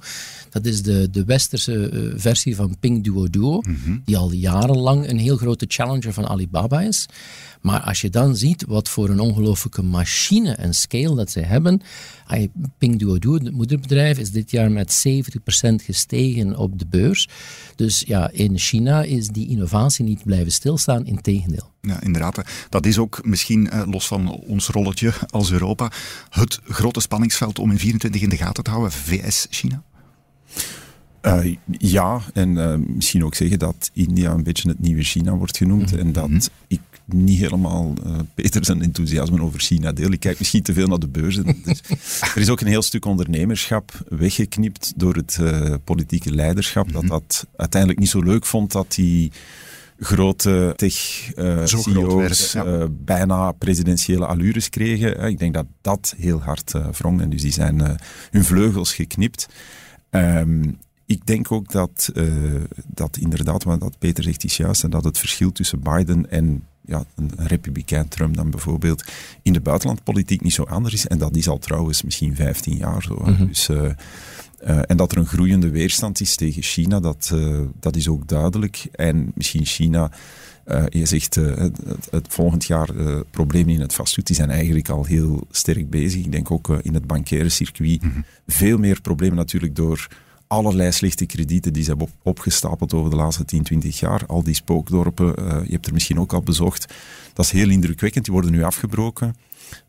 Dat 0.49 0.65
is 0.65 0.81
de, 0.81 1.09
de 1.09 1.25
westerse 1.25 1.89
eh, 1.89 1.99
versie 2.15 2.55
van 2.55 2.77
Ping 2.79 3.03
Duo 3.03 3.29
Duo, 3.29 3.61
mhm. 3.61 3.97
die 4.05 4.17
al 4.17 4.31
jarenlang 4.31 5.09
een 5.09 5.17
heel 5.17 5.37
grote 5.37 5.65
challenger 5.67 6.13
van 6.13 6.27
Alibaba 6.27 6.81
is. 6.81 7.05
Maar 7.63 7.81
als 7.81 8.01
je 8.01 8.09
dan 8.09 8.35
ziet 8.35 8.65
wat 8.67 8.89
voor 8.89 9.09
een 9.09 9.19
ongelooflijke 9.19 9.83
machine 9.83 10.51
en 10.51 10.73
scale 10.73 11.15
dat 11.15 11.31
ze 11.31 11.39
hebben. 11.39 11.81
Ping 12.77 12.99
Duo 12.99 13.19
Duo, 13.19 13.33
het 13.33 13.51
moederbedrijf, 13.51 14.17
is 14.17 14.31
dit 14.31 14.51
jaar 14.51 14.71
met 14.71 15.05
70% 15.07 15.75
gestegen 15.75 16.57
op 16.57 16.79
de 16.79 16.85
beurs. 16.89 17.29
Dus 17.75 18.03
ja, 18.07 18.29
in 18.31 18.57
China 18.57 19.03
is 19.03 19.27
die 19.27 19.47
innovatie 19.47 20.05
niet 20.05 20.23
blijven 20.23 20.51
stilstaan, 20.51 21.05
in 21.05 21.21
tegendeel. 21.21 21.71
Ja, 21.81 22.01
inderdaad. 22.01 22.41
Dat 22.69 22.85
is 22.85 22.97
ook 22.97 23.25
misschien, 23.25 23.69
eh, 23.69 23.81
los 23.85 24.07
van 24.07 24.29
ons 24.29 24.67
rolletje 24.67 25.13
als 25.29 25.51
Europa, 25.51 25.91
het 26.29 26.59
grote 26.63 26.99
spanningsveld 26.99 27.59
om 27.59 27.71
in 27.71 27.79
24 27.79 28.21
in 28.21 28.29
de 28.29 28.37
gaten 28.37 28.63
te 28.63 28.69
houden, 28.69 28.91
VS-China? 28.91 29.83
Uh, 31.25 31.55
ja, 31.77 32.21
en 32.33 32.49
uh, 32.49 32.73
misschien 32.75 33.25
ook 33.25 33.35
zeggen 33.35 33.59
dat 33.59 33.89
India 33.93 34.31
een 34.31 34.43
beetje 34.43 34.69
het 34.69 34.79
nieuwe 34.79 35.03
China 35.03 35.35
wordt 35.35 35.57
genoemd. 35.57 35.91
Mhm. 35.91 35.99
En 35.99 36.11
dat 36.11 36.29
mhm. 36.29 36.41
ik 36.67 36.79
niet 37.05 37.39
helemaal 37.39 37.93
uh, 38.05 38.11
Peter 38.33 38.65
zijn 38.65 38.81
enthousiasme 38.81 39.41
over 39.41 39.59
China 39.59 39.91
deel. 39.91 40.11
Ik 40.11 40.19
kijk 40.19 40.39
misschien 40.39 40.63
te 40.63 40.73
veel 40.73 40.87
naar 40.87 40.99
de 40.99 41.07
beurzen. 41.07 41.45
Dus 41.63 41.81
er 42.21 42.41
is 42.41 42.49
ook 42.49 42.61
een 42.61 42.67
heel 42.67 42.81
stuk 42.81 43.05
ondernemerschap 43.05 43.91
weggeknipt 44.09 44.93
door 44.95 45.15
het 45.15 45.39
politieke 45.83 46.33
leiderschap. 46.33 46.91
Dat 46.91 47.01
mhm. 47.01 47.11
dat 47.11 47.47
uiteindelijk 47.55 47.99
niet 47.99 48.09
zo 48.09 48.21
leuk 48.21 48.45
vond 48.45 48.71
dat 48.71 48.91
die 48.91 49.31
grote 49.99 50.73
tech-CEO's 50.75 52.55
bijna 52.91 53.51
presidentiële 53.51 54.25
allures 54.25 54.69
kregen. 54.69 55.19
ik 55.19 55.39
denk 55.39 55.53
dat 55.53 55.65
dat 55.81 56.13
heel 56.17 56.41
hard 56.41 56.71
wrong. 56.91 57.21
En 57.21 57.29
dus 57.29 57.41
die 57.41 57.51
zijn 57.51 57.97
hun 58.31 58.43
vleugels 58.43 58.93
geknipt. 58.93 59.47
Um, 60.09 60.77
ik 61.13 61.25
denk 61.25 61.51
ook 61.51 61.71
dat, 61.71 62.11
uh, 62.13 62.61
dat 62.87 63.17
inderdaad, 63.17 63.63
wat 63.63 63.79
dat 63.79 63.97
Peter 63.97 64.23
zegt 64.23 64.43
is 64.43 64.57
juist, 64.57 64.83
en 64.83 64.89
dat 64.89 65.03
het 65.03 65.17
verschil 65.17 65.51
tussen 65.51 65.79
Biden 65.79 66.29
en 66.29 66.63
ja, 66.85 67.05
een, 67.15 67.31
republikein 67.37 68.07
Trump 68.07 68.35
dan 68.35 68.49
bijvoorbeeld 68.49 69.03
in 69.41 69.53
de 69.53 69.61
buitenlandpolitiek 69.61 70.41
niet 70.41 70.53
zo 70.53 70.63
anders 70.63 70.93
is. 70.93 71.07
En 71.07 71.17
dat 71.17 71.35
is 71.35 71.47
al 71.47 71.57
trouwens 71.57 72.03
misschien 72.03 72.35
15 72.35 72.77
jaar 72.77 73.01
zo. 73.01 73.15
Mhm. 73.15 73.47
Dus, 73.47 73.69
uh, 73.69 73.77
uh, 73.81 74.79
en 74.87 74.97
dat 74.97 75.11
er 75.11 75.17
een 75.17 75.25
groeiende 75.25 75.69
weerstand 75.69 76.19
is 76.19 76.35
tegen 76.35 76.61
China, 76.61 76.99
dat, 76.99 77.33
dat 77.79 77.95
is 77.95 78.07
ook 78.07 78.27
duidelijk. 78.27 78.87
En 78.91 79.31
misschien 79.35 79.65
China. 79.65 80.11
je 80.89 81.05
zegt 81.05 81.35
het, 81.35 81.79
het, 82.09 82.27
volgend 82.29 82.65
jaar 82.65 82.89
problemen 83.31 83.73
in 83.73 83.81
het 83.81 83.93
vastgoed, 83.93 84.27
die 84.27 84.35
zijn 84.35 84.49
eigenlijk 84.49 84.89
al 84.89 85.05
heel 85.05 85.47
sterk 85.51 85.89
bezig. 85.89 86.25
Ik 86.25 86.31
denk 86.31 86.51
ook 86.51 86.69
in 86.69 86.93
het 86.93 87.07
bankaire 87.07 87.49
circuit. 87.49 88.01
Mhm. 88.01 88.21
Veel 88.47 88.77
meer 88.77 89.01
problemen 89.01 89.37
natuurlijk 89.37 89.75
door 89.75 90.07
allerlei 90.53 90.91
slechte 90.91 91.25
kredieten 91.25 91.73
die 91.73 91.83
ze 91.83 91.89
hebben 91.89 92.09
opgestapeld 92.21 92.93
over 92.93 93.09
de 93.09 93.15
laatste 93.15 93.45
10, 93.45 93.63
20 93.63 93.99
jaar. 93.99 94.25
Al 94.25 94.43
die 94.43 94.55
spookdorpen, 94.55 95.35
uh, 95.39 95.65
je 95.65 95.71
hebt 95.71 95.87
er 95.87 95.93
misschien 95.93 96.19
ook 96.19 96.33
al 96.33 96.41
bezocht. 96.41 96.93
Dat 97.33 97.45
is 97.45 97.51
heel 97.51 97.69
indrukwekkend, 97.69 98.25
die 98.25 98.33
worden 98.33 98.51
nu 98.51 98.63
afgebroken. 98.63 99.35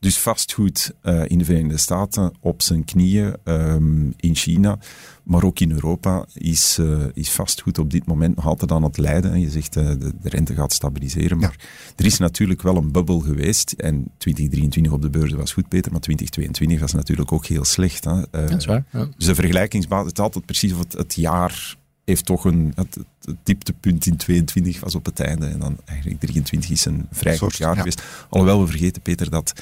Dus 0.01 0.19
vastgoed 0.19 0.93
uh, 1.03 1.23
in 1.27 1.39
de 1.39 1.45
Verenigde 1.45 1.77
Staten 1.77 2.33
op 2.41 2.63
zijn 2.63 2.85
knieën, 2.85 3.37
um, 3.45 4.15
in 4.17 4.35
China, 4.35 4.79
maar 5.23 5.45
ook 5.45 5.61
in 5.61 5.71
Europa 5.71 6.27
is, 6.35 6.79
uh, 6.81 7.05
is 7.15 7.31
vastgoed 7.31 7.79
op 7.79 7.91
dit 7.91 8.07
moment 8.07 8.37
nog 8.37 8.47
altijd 8.47 8.73
aan 8.73 8.83
het 8.83 8.99
lijden. 8.99 9.33
En 9.33 9.41
je 9.41 9.51
zegt 9.51 9.77
uh, 9.77 9.87
de, 9.87 9.99
de, 9.99 10.29
rente 10.29 10.55
gaat 10.55 10.73
stabiliseren, 10.73 11.39
maar 11.39 11.57
er 11.97 12.05
is 12.05 12.19
natuurlijk 12.19 12.63
wel 12.63 12.77
een 12.77 12.93
bubbel 12.93 13.21
geweest. 13.21 13.73
En 13.73 14.11
2023 14.19 14.93
op 14.93 15.03
de 15.03 15.11
beurs 15.11 15.33
was 15.33 15.53
goed, 15.53 15.69
Peter, 15.69 15.93
maar 15.93 16.01
2022 16.01 16.81
was 16.81 16.93
natuurlijk 16.93 17.33
ook 17.33 17.47
heel 17.47 17.65
slecht. 17.65 18.05
Hè. 18.05 18.21
dat 18.31 18.51
is 18.51 18.67
waar. 18.67 18.85
Ja. 18.93 19.09
Dus 19.17 19.27
de 19.27 19.35
vergelijkingsbasis, 19.35 20.09
het 20.09 20.19
is 20.19 20.25
altijd 20.25 20.45
precies 20.47 20.73
of 20.73 20.79
het, 20.79 20.93
het 20.93 21.15
jaar 21.15 21.77
heeft 22.05 22.25
toch 22.25 22.45
een, 22.45 22.73
het, 22.75 22.99
het, 23.25 23.37
dieptepunt 23.43 24.07
in 24.07 24.17
22 24.17 24.81
was 24.81 24.95
op 24.95 25.05
het 25.05 25.21
einde. 25.21 25.47
En 25.47 25.59
dan 25.59 25.77
eigenlijk 25.85 26.21
23 26.21 26.71
is 26.71 26.85
een 26.85 27.07
vrij 27.11 27.39
goed 27.39 27.57
jaar 27.57 27.77
geweest. 27.77 28.03
Alhoewel 28.29 28.61
we 28.61 28.67
vergeten, 28.67 29.03
Peter, 29.03 29.31
dat 29.31 29.53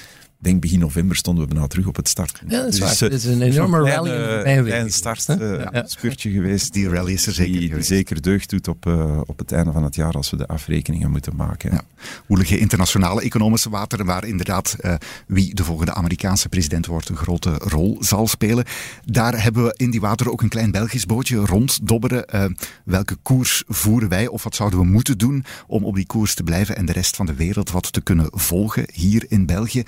denk 0.43 0.61
begin 0.61 0.79
november 0.79 1.17
stonden 1.17 1.45
we 1.45 1.55
bijna 1.55 1.67
terug 1.67 1.87
op 1.87 1.97
het 1.97 2.09
start. 2.09 2.43
Ja, 2.49 2.63
dat 2.63 2.73
is 2.73 2.81
dus, 2.81 3.01
Het 3.01 3.13
is 3.13 3.25
een 3.25 3.43
enorme 3.43 3.81
rally. 3.81 4.11
Een 4.11 4.81
een 4.81 4.93
start, 4.93 5.27
uh, 5.29 5.67
spurtje 5.85 6.31
geweest. 6.31 6.73
Die 6.73 6.89
rally 6.89 7.13
is 7.13 7.27
er 7.27 7.33
zeker 7.33 7.61
Die, 7.61 7.83
zeker 7.83 8.23
deugd 8.23 8.51
doet 8.51 8.69
op, 8.69 8.87
uh, 8.87 9.21
op 9.27 9.39
het 9.39 9.53
einde 9.53 9.73
van 9.73 9.85
het 9.85 9.95
jaar 9.95 10.13
als 10.13 10.31
we 10.31 10.37
de 10.37 10.47
afrekeningen 10.47 11.11
moeten 11.11 11.37
maken. 11.37 11.73
Ja. 11.73 11.83
Woelige 12.27 12.59
internationale 12.59 13.23
economische 13.23 13.71
wateren 13.71 14.07
waar 14.07 14.25
inderdaad 14.25 14.77
uh, 14.81 14.95
wie 15.27 15.55
de 15.55 15.65
volgende 15.65 15.95
Amerikaanse 15.95 16.49
president 16.49 16.87
wordt 16.87 17.09
een 17.09 17.17
grote 17.17 17.55
rol 17.55 17.97
zal 18.01 18.27
spelen. 18.27 18.65
Daar 19.05 19.43
hebben 19.43 19.65
we 19.65 19.75
in 19.77 19.91
die 19.91 20.01
wateren 20.01 20.33
ook 20.33 20.43
een 20.43 20.49
klein 20.49 20.71
Belgisch 20.71 21.07
bootje 21.07 21.37
ronddobberen. 21.37 22.55
welke 22.85 23.17
koers 23.23 23.63
voeren 23.67 24.09
wij 24.09 24.27
of 24.27 24.43
wat 24.43 24.55
zouden 24.55 24.79
we 24.79 24.85
moeten 24.85 25.19
doen 25.19 25.45
om 25.67 25.85
op 25.85 25.95
die 25.95 26.07
koers 26.07 26.35
te 26.35 26.43
blijven 26.43 26.77
en 26.77 26.87
de 26.87 26.93
rest 26.93 27.17
van 27.17 27.27
de 27.27 27.35
wereld 27.35 27.71
wat 27.71 27.93
te 27.93 28.01
kunnen 28.01 28.29
volgen 28.31 28.85
hier 28.93 29.25
in 29.29 29.47
België? 29.47 29.83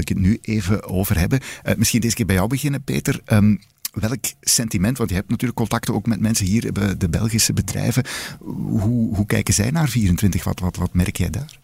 Wil 0.00 0.16
ik 0.16 0.22
het 0.22 0.26
nu 0.26 0.54
even 0.54 0.84
over 0.88 1.18
hebben. 1.18 1.40
Uh, 1.64 1.74
misschien 1.74 2.00
deze 2.00 2.14
keer 2.14 2.26
bij 2.26 2.34
jou 2.34 2.48
beginnen, 2.48 2.82
Peter. 2.82 3.20
Um, 3.26 3.60
welk 3.92 4.24
sentiment, 4.40 4.98
want 4.98 5.10
je 5.10 5.16
hebt 5.16 5.28
natuurlijk 5.28 5.58
contacten 5.58 5.94
ook 5.94 6.06
met 6.06 6.20
mensen 6.20 6.46
hier, 6.46 6.72
de 6.98 7.08
Belgische 7.08 7.52
bedrijven. 7.52 8.04
Hoe, 8.38 9.16
hoe 9.16 9.26
kijken 9.26 9.54
zij 9.54 9.70
naar 9.70 9.88
24? 9.88 10.44
Wat, 10.44 10.60
wat, 10.60 10.76
wat 10.76 10.92
merk 10.92 11.16
jij 11.16 11.30
daar? 11.30 11.58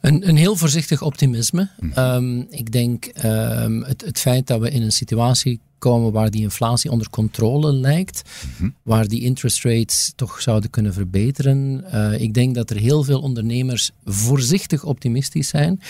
Een, 0.00 0.28
een 0.28 0.36
heel 0.36 0.56
voorzichtig 0.56 1.02
optimisme. 1.02 1.70
Mhm. 1.78 1.92
Ehm, 1.92 2.40
ik 2.50 2.72
denk 2.72 3.10
um, 3.24 3.82
het, 3.82 4.04
het 4.04 4.18
feit 4.18 4.46
dat 4.46 4.60
we 4.60 4.70
in 4.70 4.82
een 4.82 4.92
situatie 4.92 5.60
komen 5.78 6.12
waar 6.12 6.30
die 6.30 6.42
inflatie 6.42 6.90
onder 6.90 7.10
controle 7.10 7.72
lijkt, 7.72 8.22
mhm. 8.56 8.70
waar 8.82 9.08
die 9.08 9.22
interest 9.22 9.64
rates 9.64 10.12
toch 10.16 10.42
zouden 10.42 10.70
kunnen 10.70 10.92
verbeteren. 10.92 11.84
Uh, 11.94 12.20
ik 12.20 12.34
denk 12.34 12.54
dat 12.54 12.70
er 12.70 12.76
heel 12.76 13.02
veel 13.02 13.20
ondernemers 13.20 13.90
voorzichtig 14.04 14.84
optimistisch 14.84 15.48
zijn. 15.48 15.80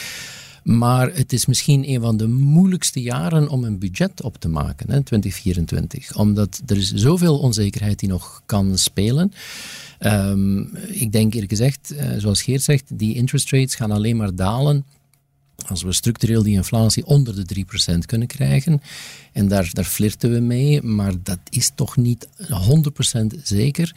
Maar 0.67 1.15
het 1.15 1.33
is 1.33 1.47
misschien 1.47 1.89
een 1.89 2.01
van 2.01 2.17
de 2.17 2.29
moeilijkste 2.29 3.03
jaren 3.03 3.49
om 3.49 3.65
een 3.65 3.79
budget 3.79 4.23
op 4.23 4.37
te 4.39 4.49
maken, 4.49 4.91
hè, 4.91 5.03
2024. 5.03 6.17
Omdat 6.17 6.63
er 6.67 6.77
is 6.77 6.93
zoveel 6.93 7.39
onzekerheid 7.39 7.99
die 7.99 8.09
nog 8.09 8.43
kan 8.47 8.79
spelen. 8.79 9.33
Um, 10.01 10.77
ik 10.89 11.13
denk 11.13 11.33
eerlijk 11.33 11.53
gezegd, 11.53 11.93
uh, 11.93 12.11
zoals 12.17 12.43
Geert 12.43 12.63
zegt, 12.63 12.99
die 12.99 13.15
interest 13.15 13.51
rates 13.51 13.75
gaan 13.75 13.91
alleen 13.91 14.17
maar 14.17 14.35
dalen 14.35 14.85
als 15.67 15.83
we 15.83 15.93
structureel 15.93 16.43
die 16.43 16.55
inflatie 16.55 17.07
onder 17.07 17.47
de 17.47 17.65
3% 17.95 17.99
kunnen 18.07 18.27
krijgen. 18.27 18.83
En 19.33 19.49
daar, 19.49 19.71
daar 19.73 19.85
flirten 19.85 20.33
we 20.33 20.41
mee, 20.41 20.83
maar 20.83 21.13
dat 21.23 21.39
is 21.51 21.71
toch 21.75 21.97
niet 21.97 22.29
100% 22.39 23.27
zeker. 23.43 23.95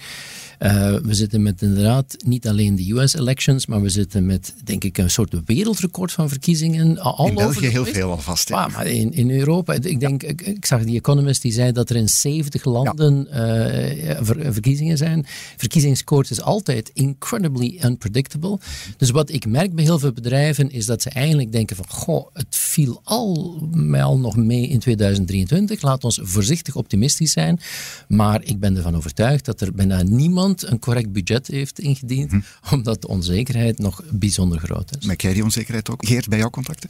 Uh, 0.59 0.95
we 0.95 1.13
zitten 1.13 1.41
met 1.41 1.61
inderdaad 1.61 2.15
niet 2.25 2.47
alleen 2.47 2.75
de 2.75 2.93
US-elections, 2.93 3.65
maar 3.65 3.81
we 3.81 3.89
zitten 3.89 4.25
met, 4.25 4.53
denk 4.63 4.83
ik, 4.83 4.97
een 4.97 5.09
soort 5.09 5.35
wereldrecord 5.45 6.11
van 6.11 6.29
verkiezingen. 6.29 6.99
Al 6.99 7.27
in 7.27 7.35
België 7.35 7.67
heel 7.67 7.85
veel 7.85 8.11
alvast. 8.11 8.49
Ja, 8.49 8.67
maar 8.67 8.87
in, 8.87 9.13
in 9.13 9.31
Europa, 9.31 9.73
ik 9.73 9.99
denk, 9.99 10.23
ik, 10.23 10.41
ik, 10.41 10.65
zag 10.65 10.83
die 10.83 10.97
Economist 10.97 11.41
die 11.41 11.51
zei 11.51 11.71
dat 11.71 11.89
er 11.89 11.95
in 11.95 12.09
70 12.09 12.65
landen 12.65 13.27
ja. 13.31 14.09
uh, 14.09 14.17
ver, 14.21 14.53
verkiezingen 14.53 14.97
zijn. 14.97 15.25
Verkiezingskoorts 15.57 16.31
is 16.31 16.41
altijd 16.41 16.91
incredibly 16.93 17.79
unpredictable. 17.83 18.59
Dus 18.97 19.09
wat 19.09 19.31
ik 19.31 19.47
merk 19.47 19.75
bij 19.75 19.83
heel 19.83 19.99
veel 19.99 20.13
bedrijven 20.13 20.71
is 20.71 20.85
dat 20.85 21.01
ze 21.01 21.09
eigenlijk 21.09 21.48
denken 21.49 21.75
van, 21.75 21.85
goh, 21.87 22.27
het 22.33 22.55
viel 22.55 23.01
al 23.03 23.59
mij 23.71 24.03
al 24.03 24.19
nog 24.19 24.35
mee 24.35 24.67
in 24.67 24.79
2023. 24.79 25.81
Laat 25.81 26.03
ons 26.03 26.19
voorzichtig 26.23 26.75
optimistisch 26.75 27.31
zijn. 27.31 27.59
Maar 28.07 28.43
ik 28.43 28.59
ben 28.59 28.75
ervan 28.75 28.95
overtuigd 28.95 29.45
dat 29.45 29.61
er 29.61 29.73
bijna 29.73 30.01
niemand 30.01 30.67
een 30.67 30.79
correct 30.79 31.11
budget 31.11 31.47
heeft 31.47 31.79
ingediend, 31.79 32.31
hm. 32.31 32.39
omdat 32.73 33.01
de 33.01 33.07
onzekerheid 33.07 33.77
nog 33.77 34.03
bijzonder 34.11 34.59
groot 34.59 34.97
is. 34.99 35.05
Merk 35.05 35.21
jij 35.21 35.33
die 35.33 35.43
onzekerheid 35.43 35.89
ook, 35.89 36.05
Geert, 36.05 36.29
bij 36.29 36.39
jouw 36.39 36.49
contacten? 36.49 36.89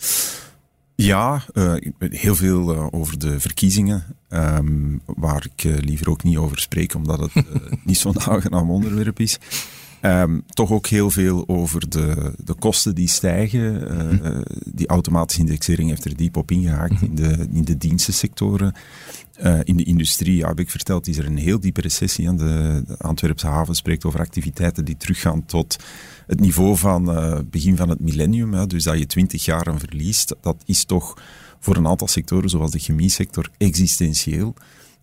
Ja, 0.96 1.44
uh, 1.54 1.74
heel 2.00 2.36
veel 2.36 2.74
uh, 2.74 2.88
over 2.92 3.20
de 3.20 3.40
verkiezingen, 3.40 4.04
um, 4.30 5.02
waar 5.06 5.48
ik 5.56 5.64
uh, 5.64 5.78
liever 5.78 6.10
ook 6.10 6.24
niet 6.24 6.38
over 6.38 6.60
spreek, 6.60 6.96
omdat 6.96 7.20
het 7.20 7.46
niet 7.86 7.98
zo'n 7.98 8.20
aangenaam 8.20 8.72
onderwerp 8.72 9.20
is. 9.20 9.40
Um, 10.02 10.44
toch 10.48 10.72
ook 10.72 10.88
heel 10.88 11.12
veel 11.12 11.48
over 11.48 11.90
de, 11.90 12.34
de 12.44 12.54
kosten 12.54 12.96
die 12.96 13.08
stijgen. 13.08 13.94
Uh, 14.24 14.42
die 14.66 14.88
automatische 14.88 15.42
indexering 15.42 15.90
heeft 15.90 16.06
er 16.06 16.16
diep 16.16 16.38
op 16.38 16.52
ingehaakt 16.52 17.02
in 17.02 17.16
de, 17.16 17.48
in 17.52 17.64
de 17.64 17.78
dienstensectoren. 17.78 18.74
Uh, 19.44 19.60
in 19.64 19.78
de 19.78 19.84
industrie, 19.84 20.36
ja, 20.36 20.48
heb 20.48 20.60
ik 20.60 20.70
verteld, 20.70 21.08
is 21.08 21.18
er 21.18 21.26
een 21.26 21.38
heel 21.38 21.60
diepe 21.60 21.82
recessie. 21.82 22.28
Aan 22.28 22.38
de, 22.38 22.84
de 22.88 22.98
Antwerpse 22.98 23.48
haven 23.48 23.76
spreekt 23.76 24.06
over 24.06 24.20
activiteiten 24.20 24.86
die 24.86 24.98
teruggaan 24.98 25.46
tot 25.46 25.76
het 26.28 26.40
niveau 26.40 26.78
van 26.78 27.10
uh, 27.10 27.40
begin 27.50 27.78
van 27.78 27.90
het 27.90 28.00
millennium. 28.00 28.54
Hè, 28.54 28.68
dus 28.68 28.84
dat 28.84 29.00
je 29.00 29.06
twintig 29.06 29.46
jaar 29.46 29.68
aan 29.68 29.80
verliest, 29.80 30.36
dat 30.42 30.64
is 30.66 30.84
toch 30.84 31.22
voor 31.60 31.76
een 31.76 31.88
aantal 31.88 32.08
sectoren, 32.08 32.50
zoals 32.50 32.72
de 32.72 32.80
chemiesector, 32.80 33.50
existentieel. 33.58 34.54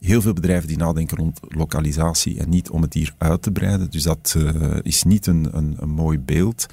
Heel 0.07 0.21
veel 0.21 0.33
bedrijven 0.33 0.69
die 0.69 0.77
nadenken 0.77 1.17
rond 1.17 1.41
lokalisatie 1.49 2.39
en 2.39 2.49
niet 2.49 2.71
om 2.71 2.83
het 2.83 2.95
hier 2.95 3.15
uit 3.19 3.43
te 3.43 3.51
breiden. 3.51 3.91
Dus 3.91 4.03
dat 4.03 4.37
is 4.83 5.03
niet 5.03 5.27
een, 5.27 5.49
een, 5.53 5.77
een 5.79 5.89
mooi 5.89 6.19
beeld. 6.19 6.67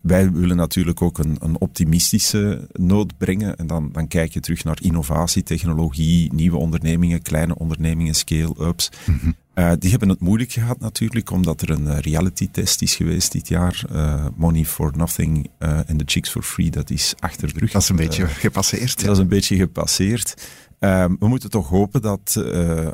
Wij 0.00 0.32
willen 0.32 0.56
natuurlijk 0.56 1.02
ook 1.02 1.18
een, 1.18 1.36
een, 1.40 1.60
optimistische 1.60 2.68
noot 2.72 3.18
brengen. 3.18 3.56
En 3.56 3.66
dan, 3.66 3.92
dan 3.92 4.08
kijk 4.08 4.32
je 4.32 4.40
terug 4.40 4.64
naar 4.64 4.78
innovatie, 4.82 5.42
technologie, 5.42 6.32
nieuwe 6.32 6.56
ondernemingen, 6.56 7.22
kleine 7.22 7.58
ondernemingen, 7.58 8.14
scale-ups. 8.14 8.90
Mhm. 9.06 9.30
Eh, 9.54 9.72
die 9.78 9.90
hebben 9.90 10.08
het 10.08 10.20
moeilijk 10.20 10.52
gehad 10.52 10.80
natuurlijk, 10.80 11.30
omdat 11.30 11.62
er 11.62 11.70
een 11.70 11.86
uh, 11.86 11.98
reality-test 11.98 12.82
is 12.82 12.94
geweest 12.94 13.32
dit 13.32 13.48
jaar. 13.48 13.84
Uh, 13.92 14.26
Money 14.36 14.64
for 14.64 14.92
Nothing 14.96 15.50
en 15.58 15.96
The 15.96 16.04
Chicks 16.06 16.30
for 16.30 16.42
Free, 16.42 16.70
dat 16.70 16.90
is 16.90 17.14
achter 17.18 17.52
de 17.52 17.58
rug. 17.58 17.70
Dat 17.70 17.82
is 17.82 17.88
een 17.88 17.96
beetje 17.96 18.26
gepasseerd. 18.26 19.04
Dat 19.04 19.12
is 19.12 19.18
een 19.18 19.28
beetje 19.28 19.56
gepasseerd. 19.56 20.34
Ehm, 20.80 21.14
we 21.18 21.28
moeten 21.28 21.50
toch 21.50 21.68
hopen 21.68 22.02
dat 22.02 22.42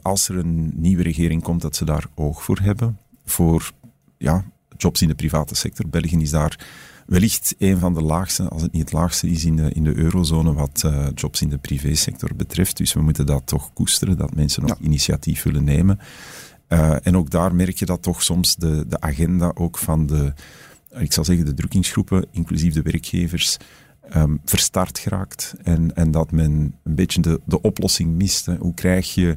als 0.03 0.29
er 0.29 0.37
een 0.37 0.73
nieuwe 0.75 1.03
regering 1.03 1.43
komt, 1.43 1.63
dat 1.63 1.77
ze 1.77 1.85
daar 1.85 2.07
oog 2.15 2.43
voor 2.43 2.59
hebben. 2.63 2.99
Voor 3.25 3.73
ja, 4.19 4.45
jobs 4.77 5.03
in 5.03 5.09
de 5.09 5.15
private 5.15 5.55
sector. 5.55 5.89
België 5.89 6.21
is 6.21 6.31
daar 6.31 6.59
wellicht 7.07 7.55
een 7.59 7.79
van 7.79 7.95
de 7.95 8.03
laagste, 8.03 8.49
als 8.49 8.63
het 8.63 8.73
niet 8.73 8.83
het 8.83 8.93
laagste 8.93 9.29
is 9.29 9.45
in 9.45 9.57
de, 9.57 9.71
in 9.73 9.85
de 9.85 9.97
eurozone 9.97 10.53
wat 10.53 10.83
uh, 10.87 11.07
jobs 11.15 11.43
in 11.43 11.49
de 11.49 11.59
privésector 11.59 12.31
betreft. 12.37 12.77
Dus 12.77 12.93
we 12.93 13.01
moeten 13.01 13.27
dat 13.27 13.47
toch 13.47 13.73
koesteren, 13.73 14.17
dat 14.17 14.35
mensen 14.35 14.63
nog 14.63 14.79
initiatief 14.81 15.43
willen 15.43 15.65
nemen. 15.65 15.99
Uh, 16.69 17.07
en 17.07 17.17
ook 17.17 17.31
daar 17.31 17.55
merk 17.55 17.77
je 17.77 17.87
dat 17.87 18.03
toch 18.03 18.23
soms 18.23 18.57
de, 18.57 18.85
de 18.89 19.01
agenda 19.01 19.53
ook 19.55 19.79
van 19.79 20.07
de, 20.07 20.33
ik 20.99 21.13
zal 21.13 21.25
zeggen, 21.25 21.45
de 21.45 21.55
drukkingsgroepen, 21.55 22.27
inclusief 22.31 22.75
de 22.75 22.83
werkgevers, 22.83 23.57
um, 24.15 24.41
verstart 24.45 24.99
geraakt. 24.99 25.55
En, 25.63 25.95
en 25.95 26.11
dat 26.11 26.33
men 26.33 26.75
een 26.83 26.95
beetje 26.95 27.21
de, 27.21 27.41
de 27.45 27.61
oplossing 27.61 28.15
mist. 28.15 28.47
Hoe 28.47 28.75
krijg 28.75 29.15
je 29.15 29.37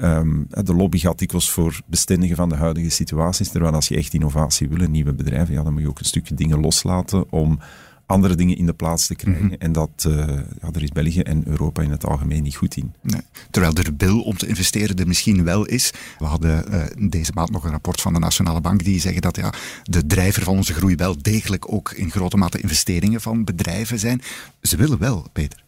Um, 0.00 0.46
de 0.48 0.74
lobby 0.74 0.98
gaat 0.98 1.18
voor 1.50 1.80
bestendigen 1.86 2.36
van 2.36 2.48
de 2.48 2.54
huidige 2.54 2.90
situaties. 2.90 3.48
Terwijl 3.48 3.74
als 3.74 3.88
je 3.88 3.96
echt 3.96 4.14
innovatie 4.14 4.68
wil, 4.68 4.88
nieuwe 4.88 5.12
bedrijven, 5.12 5.54
ja, 5.54 5.62
dan 5.62 5.72
moet 5.72 5.82
je 5.82 5.88
ook 5.88 5.98
een 5.98 6.04
stukje 6.04 6.34
dingen 6.34 6.60
loslaten 6.60 7.32
om 7.32 7.58
andere 8.06 8.34
dingen 8.34 8.56
in 8.56 8.66
de 8.66 8.72
plaats 8.72 9.06
te 9.06 9.14
krijgen. 9.14 9.44
Mhm. 9.44 9.54
En 9.58 9.72
dat, 9.72 10.04
uh, 10.08 10.14
ja, 10.60 10.70
daar 10.70 10.82
is 10.82 10.88
België 10.88 11.20
en 11.20 11.42
Europa 11.46 11.82
in 11.82 11.90
het 11.90 12.06
algemeen 12.06 12.42
niet 12.42 12.56
goed 12.56 12.76
in. 12.76 12.94
Nee. 13.00 13.20
Terwijl 13.50 13.74
er 13.74 13.96
bil 13.96 14.20
om 14.20 14.36
te 14.36 14.46
investeren 14.46 14.96
er 14.96 15.06
misschien 15.06 15.44
wel 15.44 15.64
is. 15.64 15.92
We 16.18 16.24
hadden 16.24 16.74
uh, 16.74 17.10
deze 17.10 17.30
maand 17.34 17.50
nog 17.50 17.64
een 17.64 17.70
rapport 17.70 18.00
van 18.00 18.12
de 18.12 18.18
Nationale 18.18 18.60
Bank 18.60 18.84
die 18.84 19.00
zeggen 19.00 19.22
dat 19.22 19.36
ja, 19.36 19.52
de 19.82 20.06
drijver 20.06 20.42
van 20.42 20.56
onze 20.56 20.74
groei 20.74 20.94
wel 20.94 21.22
degelijk 21.22 21.72
ook 21.72 21.92
in 21.92 22.10
grote 22.10 22.36
mate 22.36 22.60
investeringen 22.60 23.20
van 23.20 23.44
bedrijven 23.44 23.98
zijn. 23.98 24.22
Ze 24.62 24.76
willen 24.76 24.98
wel, 24.98 25.26
Peter. 25.32 25.64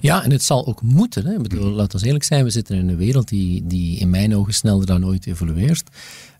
Ja, 0.00 0.24
en 0.24 0.30
het 0.30 0.42
zal 0.42 0.66
ook 0.66 0.82
moeten. 0.82 1.26
Hè. 1.26 1.32
Ik 1.32 1.42
bedoel, 1.42 1.70
laten 1.70 2.00
we 2.00 2.06
eerlijk 2.06 2.24
zijn, 2.24 2.44
we 2.44 2.50
zitten 2.50 2.76
in 2.76 2.88
een 2.88 2.96
wereld 2.96 3.28
die, 3.28 3.66
die 3.66 3.98
in 3.98 4.10
mijn 4.10 4.36
ogen 4.36 4.54
sneller 4.54 4.86
dan 4.86 5.06
ooit 5.06 5.26
evolueert. 5.26 5.90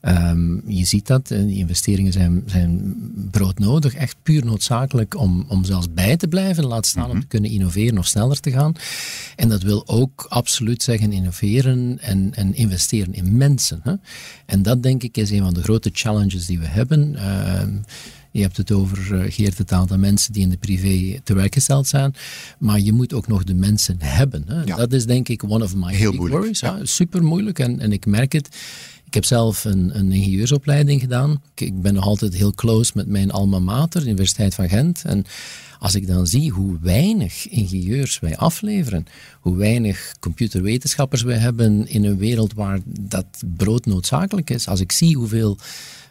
Um, 0.02 0.62
je 0.66 0.84
ziet 0.84 1.06
dat, 1.06 1.26
die 1.26 1.56
investeringen 1.56 2.12
zijn, 2.12 2.42
zijn 2.46 2.94
broodnodig, 3.30 3.94
echt 3.94 4.16
puur 4.22 4.44
noodzakelijk 4.44 5.16
om, 5.16 5.44
om 5.48 5.64
zelfs 5.64 5.92
bij 5.92 6.16
te 6.16 6.28
blijven, 6.28 6.66
laat 6.66 6.86
staan 6.86 7.04
om 7.04 7.10
te 7.10 7.16
mhm. 7.16 7.26
kunnen 7.26 7.50
innoveren 7.50 7.98
of 7.98 8.06
sneller 8.06 8.40
te 8.40 8.50
gaan. 8.50 8.72
En 9.36 9.48
dat 9.48 9.62
wil 9.62 9.88
ook 9.88 10.26
absoluut 10.28 10.82
zeggen 10.82 11.12
innoveren 11.12 11.98
en, 12.00 12.34
en 12.34 12.54
investeren 12.54 13.14
in 13.14 13.36
mensen. 13.36 13.80
Hè. 13.82 13.94
En 14.46 14.62
dat 14.62 14.82
denk 14.82 15.02
ik 15.02 15.16
is 15.16 15.30
een 15.30 15.42
van 15.42 15.54
de 15.54 15.62
grote 15.62 15.90
challenges 15.92 16.46
die 16.46 16.58
we 16.58 16.66
hebben. 16.66 17.12
Uh, 17.12 17.62
je 18.36 18.42
hebt 18.42 18.56
het 18.56 18.72
over, 18.72 19.12
uh, 19.12 19.32
Geert, 19.32 19.58
het 19.58 19.72
aantal 19.72 19.98
mensen 19.98 20.32
die 20.32 20.42
in 20.42 20.50
de 20.50 20.56
privé 20.56 21.20
te 21.24 21.34
werk 21.34 21.54
gesteld 21.54 21.86
zijn. 21.86 22.14
Maar 22.58 22.80
je 22.80 22.92
moet 22.92 23.12
ook 23.12 23.28
nog 23.28 23.44
de 23.44 23.54
mensen 23.54 23.96
hebben. 23.98 24.44
Hè. 24.46 24.64
Dat 24.64 24.92
is 24.92 25.06
denk 25.06 25.28
ik 25.28 25.42
one 25.44 25.64
of 25.64 25.74
my 25.74 25.94
Heel 25.94 26.12
moeilijk. 26.12 26.40
worries. 26.40 26.60
Ja. 26.60 26.78
Super 26.82 27.22
moeilijk 27.22 27.58
en, 27.58 27.80
en 27.80 27.92
ik 27.92 28.06
merk 28.06 28.32
het. 28.32 28.56
Ik 29.04 29.14
heb 29.14 29.24
zelf 29.24 29.64
een, 29.64 29.98
een 29.98 30.12
ingenieursopleiding 30.12 31.00
gedaan. 31.00 31.42
Ik, 31.54 31.80
ben 31.82 31.94
nog 31.94 32.04
altijd 32.04 32.34
heel 32.34 32.52
close 32.52 32.92
met 32.94 33.06
mijn 33.06 33.30
alma 33.30 33.58
mater, 33.58 34.00
de 34.00 34.06
Universiteit 34.06 34.54
van 34.54 34.68
Gent. 34.68 35.02
En 35.04 35.24
als 35.78 35.94
ik 35.94 36.06
dan 36.06 36.26
zie 36.26 36.50
hoe 36.50 36.78
weinig 36.80 37.48
ingenieurs 37.48 38.20
wij 38.20 38.36
afleveren, 38.36 39.06
hoe 39.40 39.56
weinig 39.56 40.14
computerwetenschappers 40.20 41.22
wij 41.22 41.38
hebben 41.38 41.88
in 41.88 42.04
een 42.04 42.18
wereld 42.18 42.54
waar 42.54 42.80
dat 43.00 43.26
brood 43.56 43.86
noodzakelijk 43.86 44.50
is, 44.50 44.68
als 44.68 44.80
ik 44.80 44.92
zie 44.92 45.16
hoeveel 45.16 45.58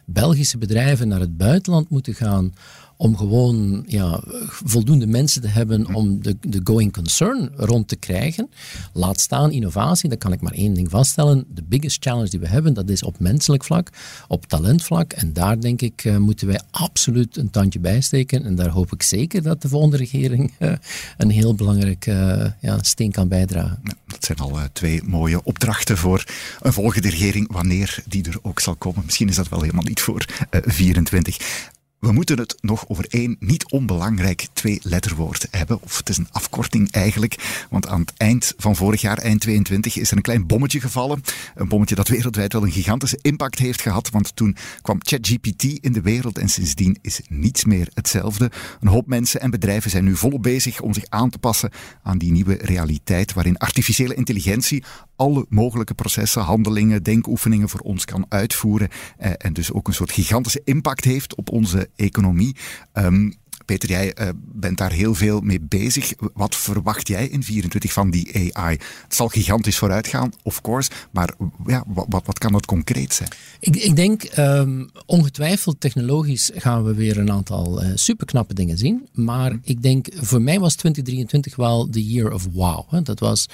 Belgische 0.06 0.58
bedrijven 0.58 1.08
naar 1.08 1.20
het 1.20 1.36
buitenland 1.36 1.88
moeten 1.88 2.14
gaan 2.14 2.54
om 2.96 3.16
gewoon 3.16 3.84
ja, 3.86 4.20
voldoende 4.64 5.06
mensen 5.06 5.42
te 5.42 5.48
hebben 5.48 5.80
mhm. 5.80 5.94
om 5.94 6.22
de, 6.22 6.36
de 6.40 6.60
going 6.64 6.92
concern 6.92 7.50
rond 7.56 7.88
te 7.88 7.96
krijgen. 7.96 8.50
Laat 8.92 9.20
staan 9.20 9.52
innovatie, 9.52 10.08
dan 10.08 10.18
kan 10.18 10.32
ik 10.32 10.40
maar 10.40 10.52
één 10.52 10.74
ding 10.74 10.90
vaststellen. 10.90 11.44
De 11.48 11.62
biggest 11.62 12.02
challenge 12.02 12.28
die 12.28 12.40
we 12.40 12.48
hebben, 12.48 12.74
dat 12.74 12.88
is 12.88 13.02
op 13.02 13.18
menselijk 13.18 13.64
vlak, 13.64 13.90
op 14.28 14.46
talentvlak. 14.46 15.12
En 15.12 15.32
daar 15.32 15.60
denk 15.60 15.82
ik 15.82 16.04
uh, 16.04 16.16
moeten 16.16 16.46
wij 16.46 16.60
absoluut 16.70 17.36
een 17.36 17.50
tandje 17.50 17.78
bij 17.78 18.00
steken. 18.00 18.44
En 18.44 18.54
daar 18.54 18.68
hoop 18.68 18.92
ik 18.92 19.02
zeker 19.02 19.42
dat 19.42 19.62
de 19.62 19.68
volgende 19.68 19.96
regering 19.96 20.52
uh, 20.58 20.72
een 21.16 21.30
heel 21.30 21.54
belangrijke 21.54 22.10
uh, 22.10 22.70
ja, 22.70 22.82
steen 22.82 23.10
kan 23.10 23.28
bijdragen. 23.28 23.80
Ja, 23.82 23.92
dat 24.06 24.24
zijn 24.24 24.38
al 24.38 24.58
twee 24.72 25.02
mooie 25.04 25.42
opdrachten 25.44 25.96
voor 25.96 26.24
een 26.60 26.72
volgende 26.72 27.10
regering, 27.10 27.52
wanneer 27.52 28.02
die 28.08 28.24
er 28.24 28.38
ook 28.42 28.60
zal 28.60 28.74
komen. 28.74 29.02
Misschien 29.04 29.28
is 29.28 29.36
dat 29.36 29.48
wel 29.48 29.60
helemaal 29.60 29.84
niet 29.84 30.00
voor 30.00 30.24
24. 30.50 31.74
We 32.06 32.12
moeten 32.12 32.38
het 32.38 32.56
nog 32.60 32.88
over 32.88 33.06
één 33.08 33.36
niet 33.38 33.70
onbelangrijk 33.70 34.46
twee-letterwoord 34.52 35.46
hebben. 35.50 35.82
Of 35.82 35.98
het 35.98 36.08
is 36.08 36.16
een 36.16 36.28
afkorting 36.30 36.90
eigenlijk. 36.90 37.66
Want 37.70 37.86
aan 37.86 38.00
het 38.00 38.12
eind 38.16 38.54
van 38.56 38.76
vorig 38.76 39.00
jaar, 39.00 39.18
eind 39.18 39.40
22, 39.40 39.96
is 39.96 40.10
er 40.10 40.16
een 40.16 40.22
klein 40.22 40.46
bommetje 40.46 40.80
gevallen. 40.80 41.22
Een 41.54 41.68
bommetje 41.68 41.94
dat 41.94 42.08
wereldwijd 42.08 42.52
wel 42.52 42.62
een 42.62 42.70
gigantische 42.70 43.18
impact 43.22 43.58
heeft 43.58 43.80
gehad. 43.80 44.10
Want 44.10 44.36
toen 44.36 44.56
kwam 44.82 44.98
ChatGPT 45.02 45.64
in 45.64 45.92
de 45.92 46.00
wereld 46.00 46.38
en 46.38 46.48
sindsdien 46.48 46.98
is 47.02 47.20
niets 47.28 47.64
meer 47.64 47.88
hetzelfde. 47.94 48.50
Een 48.80 48.88
hoop 48.88 49.06
mensen 49.06 49.40
en 49.40 49.50
bedrijven 49.50 49.90
zijn 49.90 50.04
nu 50.04 50.16
volop 50.16 50.42
bezig 50.42 50.80
om 50.80 50.94
zich 50.94 51.04
aan 51.08 51.30
te 51.30 51.38
passen 51.38 51.70
aan 52.02 52.18
die 52.18 52.32
nieuwe 52.32 52.58
realiteit. 52.60 53.32
Waarin 53.32 53.58
artificiële 53.58 54.14
intelligentie 54.14 54.84
alle 55.16 55.46
mogelijke 55.48 55.94
processen, 55.94 56.42
handelingen, 56.42 57.02
denkoefeningen 57.02 57.68
voor 57.68 57.80
ons 57.80 58.04
kan 58.04 58.26
uitvoeren. 58.28 58.88
Eh, 59.18 59.30
en 59.38 59.52
dus 59.52 59.72
ook 59.72 59.88
een 59.88 59.94
soort 59.94 60.12
gigantische 60.12 60.60
impact 60.64 61.04
heeft 61.04 61.34
op 61.34 61.50
onze 61.50 61.88
economie. 61.96 62.56
Um, 62.92 63.34
Peter, 63.66 63.88
jij 63.88 64.16
uh, 64.20 64.28
bent 64.36 64.78
daar 64.78 64.92
heel 64.92 65.14
veel 65.14 65.40
mee 65.40 65.60
bezig. 65.60 66.12
Wat 66.34 66.56
verwacht 66.56 67.08
jij 67.08 67.28
in 67.28 67.42
24 67.42 67.92
van 67.92 68.10
die 68.10 68.52
AI? 68.54 68.76
Het 69.02 69.14
zal 69.14 69.28
gigantisch 69.28 69.78
vooruit 69.78 70.06
gaan, 70.06 70.32
of 70.42 70.60
course, 70.60 70.90
maar 71.10 71.34
ja, 71.66 71.84
wat, 71.86 72.22
wat, 72.24 72.38
kan 72.38 72.52
dat 72.52 72.66
concreet 72.66 73.14
zijn? 73.14 73.28
Ik, 73.60 73.76
ik 73.76 73.96
denk, 73.96 74.38
um, 74.38 74.90
ongetwijfeld 75.06 75.80
technologisch 75.80 76.50
gaan 76.54 76.84
we 76.84 76.94
weer 76.94 77.18
een 77.18 77.30
aantal 77.30 77.82
uh, 77.82 77.90
superknappe 77.94 78.54
dingen 78.54 78.78
zien. 78.78 79.08
Maar 79.12 79.50
hm. 79.50 79.58
ik 79.62 79.82
denk, 79.82 80.06
voor 80.14 80.42
mij 80.42 80.60
was 80.60 80.74
2023 80.74 81.56
wel 81.56 81.90
de 81.90 82.06
year 82.06 82.32
of 82.32 82.46
wow. 82.52 82.90
Hè. 82.90 83.02
Dat 83.02 83.20
was 83.20 83.46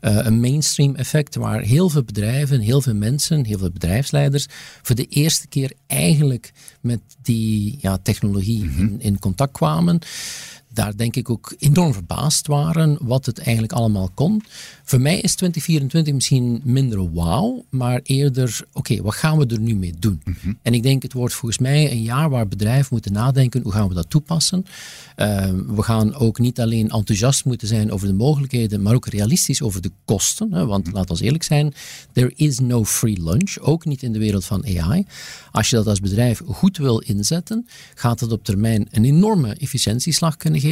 uh, 0.00 0.18
een 0.22 0.40
mainstream 0.40 0.94
effect 0.94 1.34
waar 1.34 1.60
heel 1.60 1.88
veel 1.88 2.04
bedrijven, 2.04 2.60
heel 2.60 2.80
veel 2.80 2.94
mensen, 2.94 3.44
heel 3.44 3.58
veel 3.58 3.70
bedrijfsleiders 3.70 4.46
voor 4.82 4.96
de 4.96 5.06
eerste 5.06 5.46
keer 5.46 5.72
eigenlijk 5.86 6.52
met 6.86 7.00
die 7.22 7.78
ja, 7.80 7.98
technologie 8.02 8.64
mm 8.64 8.70
-hmm. 8.70 8.80
in, 8.80 9.00
in 9.00 9.18
contact 9.18 9.52
kwamen 9.52 9.98
daar 10.76 10.96
denk 10.96 11.16
ik 11.16 11.30
ook 11.30 11.54
enorm 11.58 11.92
verbaasd 11.92 12.46
waren 12.46 12.98
wat 13.00 13.26
het 13.26 13.38
eigenlijk 13.38 13.72
allemaal 13.72 14.10
kon. 14.14 14.42
Voor 14.84 15.00
mij 15.00 15.20
is 15.20 15.34
2024 15.34 16.14
misschien 16.14 16.60
minder 16.64 17.12
wauw, 17.12 17.64
maar 17.70 18.00
eerder, 18.02 18.60
oké, 18.72 19.02
wat 19.02 19.14
gaan 19.14 19.38
we 19.38 19.46
er 19.46 19.60
nu 19.60 19.74
mee 19.74 19.94
doen? 19.98 20.20
Mhm. 20.24 20.52
En 20.62 20.74
ik 20.74 20.82
denk, 20.82 21.02
het 21.02 21.12
wordt 21.12 21.34
volgens 21.34 21.60
mij 21.60 21.90
een 21.90 22.02
jaar 22.02 22.30
waar 22.30 22.48
bedrijven 22.48 22.88
moeten 22.90 23.12
nadenken, 23.12 23.62
hoe 23.62 23.72
gaan 23.72 23.88
we 23.88 23.94
dat 23.94 24.10
toepassen? 24.10 24.64
Uh, 25.16 25.50
we 25.66 25.82
gaan 25.82 26.14
ook 26.14 26.38
niet 26.38 26.60
alleen 26.60 26.90
enthousiast 26.90 27.44
moeten 27.44 27.68
zijn 27.68 27.92
over 27.92 28.06
de 28.06 28.14
mogelijkheden, 28.14 28.82
maar 28.82 28.94
ook 28.94 29.06
realistisch 29.06 29.62
over 29.62 29.80
de 29.82 29.90
kosten. 30.04 30.52
Hè? 30.52 30.66
Want 30.66 30.86
mm 30.86 30.94
laat 30.96 31.18
we 31.18 31.24
eerlijk 31.24 31.44
zijn, 31.44 31.74
there 32.12 32.32
is 32.36 32.58
no 32.58 32.84
free 32.84 33.22
lunch, 33.22 33.58
ook 33.58 33.84
niet 33.84 34.02
in 34.02 34.12
de 34.12 34.18
wereld 34.18 34.44
van 34.44 34.64
AI. 34.64 35.04
Als 35.50 35.70
je 35.70 35.76
dat 35.76 35.86
als 35.86 36.00
bedrijf 36.00 36.42
goed 36.46 36.76
wil 36.76 36.98
inzetten, 36.98 37.66
gaat 37.94 38.20
het 38.20 38.32
op 38.32 38.44
termijn 38.44 38.88
een 38.90 39.04
enorme 39.04 39.54
efficiëntieslag 39.54 40.36
kunnen 40.36 40.60
geven. 40.60 40.65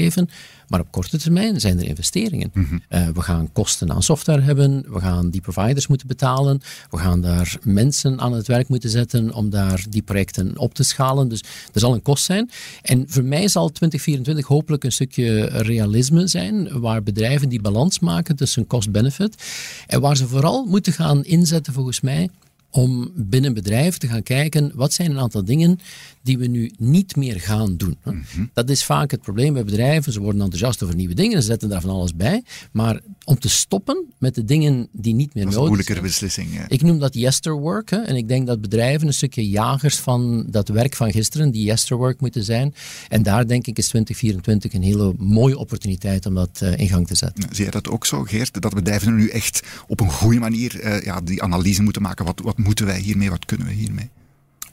Maar 0.68 0.80
op 0.80 0.90
korte 0.90 1.18
termijn 1.18 1.61
zijn 1.61 1.78
er 1.78 1.85
investeringen. 1.85 2.50
Mhm. 2.54 2.78
Eh, 2.88 3.09
we 3.09 3.20
gaan 3.22 3.52
kosten 3.52 3.92
aan 3.92 4.02
software 4.02 4.40
hebben, 4.40 4.85
we 4.92 5.00
gaan 5.00 5.30
die 5.30 5.40
providers 5.40 5.87
moeten 5.87 6.07
betalen, 6.07 6.61
we 6.90 6.98
gaan 6.98 7.20
daar 7.20 7.59
mensen 7.62 8.20
aan 8.20 8.33
het 8.33 8.46
werk 8.46 8.68
moeten 8.68 8.90
zetten 8.90 9.35
om 9.35 9.50
daar 9.50 9.85
die 9.88 10.02
projecten 10.02 10.59
op 10.59 10.74
te 10.74 10.83
schalen. 10.83 11.28
Dus 11.28 11.40
er 11.72 11.80
zal 11.80 11.94
een 11.94 12.02
kost 12.02 12.24
zijn. 12.24 12.50
En 12.83 13.04
voor 13.09 13.24
mij 13.24 13.48
zal 13.48 13.68
2024 13.68 14.46
hopelijk 14.46 14.85
een 14.85 14.92
stukje 14.92 15.44
realisme 15.44 16.26
zijn, 16.26 16.80
waar 16.80 17.02
bedrijven 17.02 17.48
die 17.48 17.61
balans 17.61 17.98
maken 17.98 18.37
tussen 18.37 18.66
cost-benefit 18.66 19.42
en 19.87 20.00
waar 20.00 20.16
ze 20.16 20.28
vooral 20.28 20.64
moeten 20.64 20.92
gaan 20.92 21.24
inzetten 21.24 21.72
volgens 21.72 22.00
mij 22.00 22.28
om 22.74 23.11
binnen 23.14 23.54
bedrijven 23.54 24.00
te 24.00 24.09
gaan 24.09 24.22
kijken 24.22 24.72
wat 24.74 24.92
zijn 24.92 25.11
een 25.11 25.18
aantal 25.18 25.44
dingen 25.44 25.78
die 26.24 26.38
we 26.38 26.46
nu 26.46 26.72
niet 26.78 27.16
meer 27.16 27.40
gaan 27.40 27.76
doen. 27.76 27.96
Mhm. 28.04 28.16
Dat 28.52 28.70
is 28.70 28.84
vaak 28.84 29.10
het 29.10 29.20
probleem 29.20 29.52
bij 29.52 29.64
bedrijven. 29.64 30.12
Ze 30.12 30.20
worden 30.20 30.40
enthousiast 30.40 30.82
over 30.82 30.94
nieuwe 30.94 31.14
dingen, 31.14 31.42
ze 31.42 31.48
zetten 31.48 31.68
daar 31.68 31.80
van 31.80 31.90
alles 31.90 32.14
bij. 32.14 32.42
Maar 32.72 33.00
om 33.24 33.38
te 33.38 33.48
stoppen 33.48 34.04
met 34.18 34.34
de 34.34 34.44
dingen 34.44 34.88
die 34.92 35.14
niet 35.14 35.34
meer 35.34 35.44
nodig 35.44 35.52
zijn. 35.52 35.62
een 35.62 35.66
moeilijkere 35.66 36.00
beslissing. 36.00 36.48
Ik 36.68 36.82
noem 36.82 36.98
dat 36.98 37.14
yesterwork. 37.14 37.90
Hè, 37.90 37.96
en 37.96 38.16
ik 38.16 38.28
denk 38.28 38.46
dat 38.46 38.60
bedrijven 38.60 39.06
een 39.06 39.14
stukje 39.14 39.48
jagers 39.48 39.96
van 39.96 40.46
dat 40.50 40.68
werk 40.68 40.96
van 40.96 41.12
gisteren, 41.12 41.50
die 41.50 41.64
yesterwork 41.64 42.20
moeten 42.20 42.44
zijn. 42.44 42.74
En 43.08 43.22
daar 43.22 43.46
denk 43.46 43.66
ik 43.66 43.78
is 43.78 43.88
2024 43.88 44.72
een 44.72 44.82
hele 44.82 45.14
mooie 45.18 45.58
opportuniteit 45.58 46.26
om 46.26 46.34
dat 46.34 46.60
uh, 46.62 46.78
in 46.78 46.88
gang 46.88 47.06
te 47.06 47.14
zetten. 47.14 47.44
Zie 47.50 47.62
jij 47.62 47.70
dat 47.70 47.88
ook 47.88 48.06
zo, 48.06 48.22
Geert? 48.22 48.62
Dat 48.62 48.74
bedrijven 48.74 49.14
nu 49.14 49.28
echt 49.28 49.62
op 49.87 50.00
een 50.00 50.10
goede 50.10 50.38
manier 50.38 50.84
uh, 50.84 51.02
ja, 51.02 51.20
die 51.20 51.42
analyse 51.42 51.82
moeten 51.82 52.02
maken. 52.02 52.24
Wat, 52.24 52.40
wat 52.40 52.58
moeten 52.58 52.87
wij 52.87 53.00
hiermee? 53.00 53.30
Wat 53.30 53.44
kunnen 53.44 53.66
we 53.66 53.72
hiermee? 53.72 54.10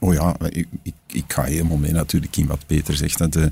Oh 0.02 0.14
ja, 0.14 0.36
ik, 0.48 0.68
ik, 0.82 0.94
ik 1.06 1.24
ga 1.26 1.42
helemaal 1.42 1.76
mee 1.76 1.92
natuurlijk 1.92 2.36
in 2.36 2.46
wat 2.46 2.66
Peter 2.66 2.96
zegt. 2.96 3.32
De 3.32 3.50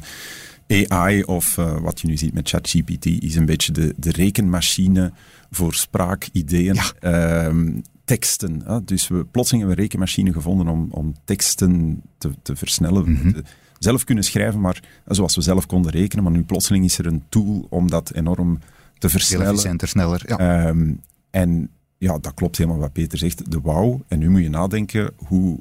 AI, 0.88 1.22
of 1.22 1.56
uh, 1.56 1.80
wat 1.80 2.00
je 2.00 2.06
nu 2.06 2.16
ziet 2.16 2.34
met 2.34 2.48
ChatGPT, 2.48 3.06
is 3.06 3.36
een 3.36 3.46
beetje 3.46 3.72
de, 3.72 3.94
de 3.96 4.10
rekenmachine 4.10 5.12
voor 5.50 5.74
spraakideeën. 5.74 6.78
Ja. 7.00 7.44
Um, 7.44 7.82
teksten. 8.04 8.62
Hè? 8.64 8.84
Dus 8.84 9.08
we 9.08 9.24
plotseling 9.24 9.64
hebben 9.64 9.78
een 9.78 9.88
rekenmachine 9.88 10.32
gevonden 10.32 10.68
om, 10.68 10.88
om 10.90 11.14
teksten 11.24 12.02
te, 12.18 12.30
te 12.42 12.56
versnellen. 12.56 13.08
Mm 13.08 13.16
-hmm. 13.16 13.34
zelf 13.78 14.04
kunnen 14.04 14.24
schrijven, 14.24 14.60
maar 14.60 14.82
zoals 15.06 15.34
we 15.34 15.40
zelf 15.40 15.66
konden 15.66 15.92
rekenen. 15.92 16.24
Maar 16.24 16.32
nu 16.32 16.42
plotseling 16.42 16.84
is 16.84 16.98
er 16.98 17.06
een 17.06 17.22
tool 17.28 17.66
om 17.68 17.90
dat 17.90 18.12
enorm 18.12 18.58
te 18.98 19.08
versnellen. 19.08 19.46
Heel 19.46 19.54
efficiënter, 19.54 19.88
sneller. 19.88 20.22
Ja. 20.26 20.68
Um, 20.68 21.00
en 21.30 21.70
ja, 21.98 22.18
dat 22.18 22.34
klopt 22.34 22.56
helemaal 22.56 22.80
wat 22.80 22.92
Peter 22.92 23.18
zegt. 23.18 23.50
De 23.50 23.60
wauw. 23.60 24.04
En 24.08 24.18
nu 24.18 24.30
moet 24.30 24.42
je 24.42 24.50
nadenken, 24.50 25.10
hoe, 25.16 25.60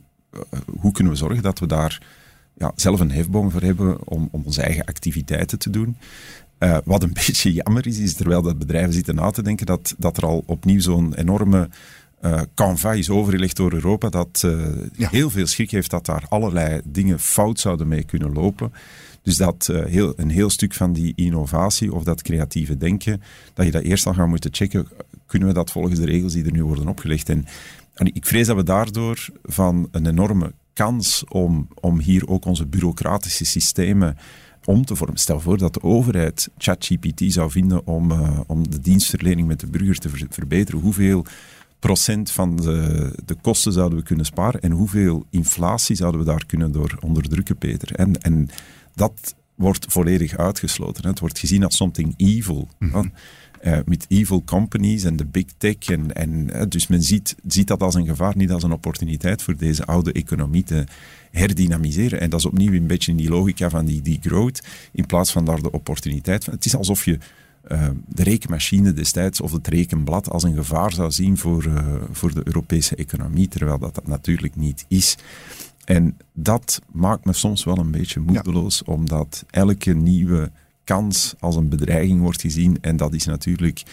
hoe 0.79 0.91
kunnen 0.91 1.13
we 1.13 1.19
zorgen 1.19 1.43
dat 1.43 1.59
we 1.59 1.67
daar 1.67 2.01
ja, 2.57 2.71
zelf 2.75 2.99
een 2.99 3.11
hefboom 3.11 3.51
voor 3.51 3.61
hebben 3.61 4.07
om, 4.07 4.29
om 4.31 4.41
onze 4.45 4.61
eigen 4.61 4.85
activiteiten 4.85 5.59
te 5.59 5.69
doen. 5.69 5.97
Uh, 6.59 6.77
wat 6.83 7.03
een 7.03 7.13
beetje 7.25 7.53
jammer 7.53 7.87
is, 7.87 7.97
is 7.97 8.13
terwijl 8.13 8.41
dat 8.41 8.57
bedrijven 8.57 8.93
zitten 8.93 9.15
na 9.15 9.29
te 9.29 9.43
denken, 9.43 9.65
dat, 9.65 9.95
dat 9.97 10.17
er 10.17 10.25
al 10.25 10.43
opnieuw 10.45 10.79
zo'n 10.79 11.13
enorme 11.13 11.69
uh, 12.21 12.41
canva 12.55 12.93
is 12.93 13.09
overgelegd 13.09 13.55
door 13.55 13.73
Europa, 13.73 14.09
dat 14.09 14.43
uh, 14.45 14.67
ja. 14.95 15.09
heel 15.09 15.29
veel 15.29 15.47
schrik 15.47 15.71
heeft 15.71 15.89
dat 15.89 16.05
daar 16.05 16.25
allerlei 16.29 16.81
dingen 16.83 17.19
fout 17.19 17.59
zouden 17.59 17.87
mee 17.87 18.03
kunnen 18.03 18.33
lopen. 18.33 18.71
Dus 19.21 19.37
dat 19.37 19.67
uh, 19.71 19.85
heel, 19.85 20.13
een 20.15 20.29
heel 20.29 20.49
stuk 20.49 20.73
van 20.73 20.93
die 20.93 21.13
innovatie 21.15 21.93
of 21.93 22.03
dat 22.03 22.21
creatieve 22.21 22.77
denken, 22.77 23.21
dat 23.53 23.65
je 23.65 23.71
dat 23.71 23.83
eerst 23.83 24.05
al 24.05 24.13
gaat 24.13 24.27
moeten 24.27 24.53
checken, 24.53 24.87
kunnen 25.25 25.47
we 25.47 25.53
dat 25.53 25.71
volgens 25.71 25.99
de 25.99 26.05
regels 26.05 26.33
die 26.33 26.45
er 26.45 26.51
nu 26.51 26.63
worden 26.63 26.87
opgelegd? 26.87 27.29
En, 27.29 27.37
en 27.37 27.45
ik 28.07 28.25
vrees 28.25 28.47
dat 28.47 28.55
we 28.55 28.63
daardoor 28.63 29.27
van 29.43 29.87
een 29.91 30.07
enorme 30.07 30.53
kans 30.73 31.23
om, 31.27 31.67
om 31.79 31.99
hier 31.99 32.27
ook 32.27 32.45
onze 32.45 32.65
bureaucratische 32.65 33.45
systemen 33.45 34.17
om 34.65 34.85
te 34.85 34.95
vormen. 34.95 35.17
Stel 35.17 35.39
voor 35.39 35.57
dat 35.57 35.73
de 35.73 35.83
overheid 35.83 36.49
ChatGPT 36.57 37.33
zou 37.33 37.51
vinden 37.51 37.87
om, 37.87 38.11
uh, 38.11 38.39
om 38.47 38.69
de 38.69 38.79
dienstverlening 38.79 39.47
met 39.47 39.59
de 39.59 39.67
burger 39.67 39.97
te 39.97 40.09
ver 40.09 40.27
verbeteren. 40.29 40.79
Hoeveel 40.79 41.25
procent 41.79 42.31
van 42.31 42.55
de, 42.55 43.13
de 43.25 43.35
kosten 43.41 43.73
zouden 43.73 43.97
we 43.97 44.03
kunnen 44.03 44.25
sparen 44.25 44.61
en 44.61 44.71
hoeveel 44.71 45.25
inflatie 45.29 45.95
zouden 45.95 46.19
we 46.19 46.25
daar 46.25 46.45
kunnen 46.45 46.71
door 46.71 46.97
onderdrukken, 46.99 47.57
Peter? 47.57 47.95
En, 47.95 48.21
en 48.21 48.49
dat 48.95 49.35
wordt 49.55 49.85
volledig 49.89 50.37
uitgesloten. 50.37 51.07
Het 51.07 51.19
wordt 51.19 51.39
gezien 51.39 51.63
als 51.63 51.75
something 51.75 52.13
evil. 52.17 52.67
Uh, 53.63 53.77
met 53.85 54.05
evil 54.07 54.43
companies 54.43 55.03
en 55.03 55.15
de 55.15 55.25
big 55.25 55.45
tech. 55.57 55.75
En, 55.75 56.13
en, 56.13 56.29
uh, 56.31 56.61
dus 56.69 56.87
men 56.87 57.03
ziet, 57.03 57.35
ziet 57.47 57.67
dat 57.67 57.81
als 57.81 57.95
een 57.95 58.05
gevaar, 58.05 58.37
niet 58.37 58.51
als 58.51 58.63
een 58.63 58.71
opportuniteit 58.71 59.41
voor 59.41 59.57
deze 59.57 59.85
oude 59.85 60.11
economie 60.11 60.63
te 60.63 60.83
herdynamiseren. 61.31 62.19
En 62.19 62.29
dat 62.29 62.39
is 62.39 62.45
opnieuw 62.45 62.73
een 62.73 62.87
beetje 62.87 63.11
in 63.11 63.17
die 63.17 63.29
logica 63.29 63.69
van 63.69 63.85
die, 63.85 64.01
die 64.01 64.19
growth, 64.21 64.63
in 64.91 65.05
plaats 65.05 65.31
van 65.31 65.45
daar 65.45 65.61
de 65.61 65.71
opportuniteit 65.71 66.43
van. 66.43 66.53
Het 66.53 66.65
is 66.65 66.75
alsof 66.75 67.05
je 67.05 67.17
uh, 67.71 67.87
de 68.07 68.23
rekenmachine 68.23 68.93
destijds 68.93 69.41
of 69.41 69.51
het 69.51 69.67
rekenblad 69.67 70.29
als 70.29 70.43
een 70.43 70.55
gevaar 70.55 70.93
zou 70.93 71.11
zien 71.11 71.37
voor, 71.37 71.83
voor 72.11 72.33
de 72.33 72.41
Europese 72.43 72.95
economie, 72.95 73.47
terwijl 73.47 73.79
dat, 73.79 73.95
dat 73.95 74.07
natuurlijk 74.07 74.55
niet 74.55 74.85
is. 74.87 75.17
En 75.89 76.17
dat 76.33 76.81
maakt 76.91 77.25
me 77.25 77.33
soms 77.33 77.63
wel 77.63 77.77
een 77.77 77.91
beetje 77.91 78.19
moedeloos, 78.19 78.81
ja. 78.85 78.93
omdat 78.93 79.45
elke 79.49 79.93
nieuwe 79.93 80.51
kans 80.89 81.35
als 81.39 81.55
een 81.55 81.69
bedreiging 81.69 82.21
wordt 82.21 82.41
gezien. 82.41 82.77
En 82.81 82.97
dat 82.97 83.13
is 83.13 83.25
natuurlijk 83.25 83.83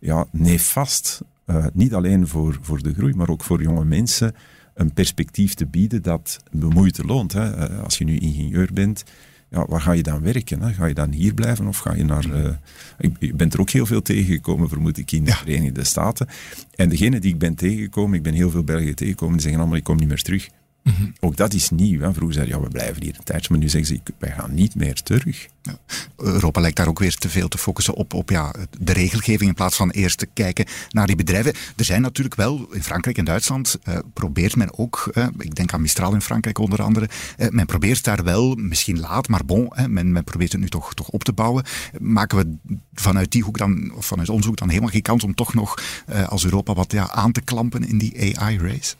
ja, 0.00 0.26
nefast. 0.32 1.20
Uh, 1.46 1.66
niet 1.72 1.94
alleen 1.94 2.28
voor, 2.28 2.58
voor 2.60 2.82
de 2.82 2.94
groei, 2.94 3.14
maar 3.14 3.28
ook 3.28 3.44
voor 3.44 3.62
jonge 3.62 3.84
mensen 3.84 4.34
een 4.74 4.92
perspectief 4.92 5.54
te 5.54 5.66
bieden 5.66 6.02
dat 6.02 6.38
bemoeite 6.50 7.04
loont. 7.04 7.32
Hè. 7.32 7.70
Uh, 7.70 7.82
als 7.82 7.98
je 7.98 8.04
nu 8.04 8.18
ingenieur 8.18 8.70
bent, 8.72 9.04
ja, 9.50 9.66
waar 9.66 9.80
ga 9.80 9.92
je 9.92 10.02
dan 10.02 10.22
werken? 10.22 10.62
Hè? 10.62 10.72
Ga 10.72 10.86
je 10.86 10.94
dan 10.94 11.12
hier 11.12 11.34
blijven 11.34 11.66
of 11.66 11.78
ga 11.78 11.94
je 11.94 12.04
naar... 12.04 12.26
Uh, 12.26 12.48
ik, 12.98 13.16
ik 13.18 13.36
ben 13.36 13.50
er 13.50 13.60
ook 13.60 13.70
heel 13.70 13.86
veel 13.86 14.02
tegengekomen, 14.02 14.68
vermoed 14.68 14.98
ik, 14.98 15.12
in 15.12 15.24
de 15.24 15.30
ja. 15.30 15.36
Verenigde 15.36 15.84
Staten. 15.84 16.26
En 16.74 16.88
degene 16.88 17.18
die 17.20 17.32
ik 17.32 17.38
ben 17.38 17.54
tegengekomen, 17.54 18.16
ik 18.16 18.22
ben 18.22 18.34
heel 18.34 18.50
veel 18.50 18.64
Belgen 18.64 18.94
tegengekomen, 18.94 19.34
die 19.34 19.42
zeggen 19.42 19.60
allemaal, 19.60 19.78
ik 19.78 19.84
kom 19.84 19.96
niet 19.96 20.08
meer 20.08 20.22
terug. 20.22 20.48
Mm 20.82 20.92
-hmm. 20.92 21.12
Ook 21.20 21.36
dat 21.36 21.54
is 21.54 21.70
nieuw. 21.70 22.00
Hè. 22.00 22.12
Vroeger 22.12 22.34
zeiden 22.34 22.56
ja, 22.56 22.62
we 22.62 22.70
blijven 22.70 23.02
hier 23.02 23.14
een 23.16 23.24
tijdje, 23.24 23.48
maar 23.50 23.58
nu 23.58 23.68
zeggen 23.68 23.96
ze, 23.96 24.12
wij 24.18 24.30
gaan 24.30 24.54
niet 24.54 24.74
meer 24.74 25.02
terug. 25.02 25.48
Ja. 25.66 25.78
Europa 26.16 26.60
lijkt 26.60 26.76
daar 26.76 26.88
ook 26.88 26.98
weer 26.98 27.14
te 27.14 27.28
veel 27.28 27.48
te 27.48 27.58
focussen 27.58 27.94
op, 27.94 28.14
op 28.14 28.30
ja, 28.30 28.54
de 28.78 28.92
regelgeving 28.92 29.48
in 29.48 29.54
plaats 29.54 29.76
van 29.76 29.90
eerst 29.90 30.18
te 30.18 30.26
kijken 30.32 30.66
naar 30.90 31.06
die 31.06 31.16
bedrijven. 31.16 31.52
Er 31.76 31.84
zijn 31.84 32.02
natuurlijk 32.02 32.34
wel, 32.34 32.66
in 32.72 32.82
Frankrijk 32.82 33.18
en 33.18 33.24
Duitsland 33.24 33.78
uh, 33.88 33.98
probeert 34.12 34.56
men 34.56 34.78
ook, 34.78 35.10
uh, 35.14 35.26
ik 35.38 35.54
denk 35.54 35.72
aan 35.72 35.80
Mistral 35.80 36.14
in 36.14 36.20
Frankrijk 36.20 36.58
onder 36.58 36.82
andere, 36.82 37.08
uh, 37.38 37.48
men 37.48 37.66
probeert 37.66 38.04
daar 38.04 38.24
wel, 38.24 38.54
misschien 38.54 39.00
laat, 39.00 39.28
maar 39.28 39.44
bon, 39.44 39.72
men, 39.88 40.12
men 40.12 40.24
probeert 40.24 40.52
het 40.52 40.60
nu 40.60 40.68
toch, 40.68 40.94
toch 40.94 41.08
op 41.08 41.24
te 41.24 41.32
bouwen. 41.32 41.64
Maken 42.00 42.38
we 42.38 42.74
vanuit 42.94 43.32
die 43.32 43.42
hoek 43.42 43.58
dan, 43.58 43.92
of 43.94 44.06
vanuit 44.06 44.28
ons 44.28 44.46
hoek 44.46 44.56
dan 44.56 44.68
helemaal 44.68 44.90
geen 44.90 45.02
kans 45.02 45.24
om 45.24 45.34
toch 45.34 45.54
nog 45.54 45.82
als 46.28 46.44
Europa 46.44 46.74
wat 46.74 46.92
ja, 46.92 47.10
aan 47.10 47.32
te 47.32 47.40
klampen 47.40 47.88
in 47.88 47.98
die 47.98 48.38
AI-race? 48.38 48.94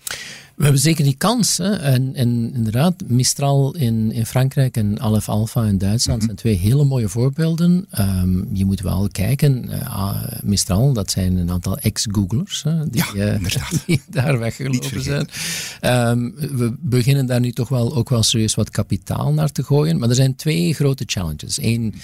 We 0.57 0.63
hebben 0.63 0.81
zeker 0.81 1.05
die 1.05 1.17
kans. 1.17 1.57
Hè? 1.57 1.77
En, 1.77 2.15
en, 2.15 2.51
inderdaad, 2.55 2.95
Mistral 3.07 3.75
in, 3.75 4.13
in 4.13 4.27
Frankrijk 4.27 4.77
en 4.77 5.01
Aleph 5.01 5.29
Alpha 5.29 5.65
in 5.65 5.79
Duitsland 5.79 6.23
mm 6.23 6.29
-hmm. 6.29 6.39
zijn 6.39 6.56
twee 6.56 6.56
hele 6.57 6.85
mooie 6.85 7.09
voorbeelden. 7.09 7.87
Um, 7.99 8.49
je 8.53 8.64
moet 8.64 8.81
wel 8.81 9.09
kijken. 9.12 9.64
Uh, 9.69 10.23
Mistral, 10.42 10.92
dat 10.92 11.11
zijn 11.11 11.37
een 11.37 11.51
aantal 11.51 11.79
ex-Googlers 11.79 12.64
die, 12.90 13.03
ja, 13.14 13.38
uh, 13.38 13.45
die, 13.87 14.03
daar 14.11 14.38
weggelopen 14.38 15.03
zijn. 15.03 15.29
Um, 16.11 16.35
we 16.35 16.75
beginnen 16.81 17.27
daar 17.27 17.40
nu 17.40 17.53
toch 17.53 17.69
wel 17.69 17.97
ook 17.97 18.09
wel 18.09 18.23
serieus 18.23 18.55
wat 18.55 18.71
kapitaal 18.71 19.33
naar 19.33 19.53
te 19.53 19.62
gooien. 19.62 19.99
Maar 19.99 20.09
er 20.09 20.14
zijn 20.14 20.37
twee 20.37 20.75
grote 20.75 21.05
challenges. 21.07 21.62
Eén, 21.62 21.95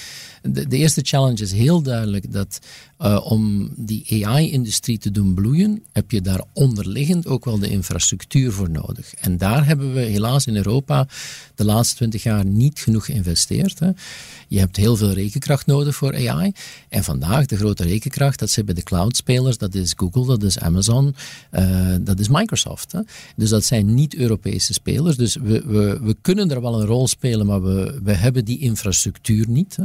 de, 0.43 0.69
de 0.69 0.77
eerste 0.77 1.01
challenge 1.05 1.43
is 1.43 1.53
heel 1.53 1.83
duidelijk 1.83 2.33
dat 2.33 2.61
uh, 3.03 3.21
om 3.25 3.71
die 3.77 4.27
AI-industrie 4.27 4.99
te 4.99 5.11
doen 5.11 5.35
bloeien, 5.35 5.83
heb 5.93 6.11
je 6.11 6.21
daar 6.21 6.43
onderliggend 6.53 7.27
ook 7.27 7.45
wel 7.45 7.59
de 7.59 7.69
infrastructuur 7.69 8.53
voor 8.53 8.71
nodig. 8.71 9.15
En 9.15 9.39
daar 9.39 9.67
hebben 9.67 9.93
we 9.93 10.01
helaas 10.01 10.47
in 10.47 10.57
Europa 10.57 11.07
de 11.55 11.65
laatste 11.65 11.97
twintig 11.97 12.23
jaar 12.23 12.45
niet 12.45 12.81
genoeg 12.81 13.05
geïnvesteerd. 13.05 13.79
Hè. 13.79 13.91
Je 14.53 14.59
hebt 14.59 14.77
heel 14.77 14.97
veel 14.97 15.13
rekenkracht 15.13 15.67
nodig 15.67 15.95
voor 15.95 16.29
AI. 16.29 16.53
En 16.89 17.05
vandaag, 17.05 17.47
de 17.47 17.57
grote 17.57 17.85
rekenkracht, 17.85 18.39
dat 18.39 18.51
zit 18.51 18.65
bij 18.65 18.75
de 18.75 18.83
cloudspelers. 18.83 19.59
Dat 19.59 19.75
is 19.75 19.95
Google, 19.97 20.27
dat 20.27 20.43
is 20.43 20.59
Amazon, 20.59 21.15
uh, 21.53 21.95
dat 22.01 22.19
is 22.19 22.29
Microsoft. 22.29 22.93
Hè. 22.93 23.01
Dus 23.37 23.51
dat 23.51 23.65
zijn 23.65 23.95
niet-Europese 23.95 24.73
spelers. 24.73 25.17
Dus 25.17 25.37
we, 25.37 25.63
we, 25.67 25.99
we 26.03 26.17
kunnen 26.21 26.51
er 26.51 26.61
wel 26.61 26.81
een 26.81 26.87
rol 26.87 27.09
spelen, 27.09 27.47
maar 27.47 27.63
we, 27.63 28.01
we 28.03 28.13
hebben 28.13 28.45
die 28.45 28.59
infrastructuur 28.59 29.49
niet. 29.49 29.77
Hè. 29.77 29.85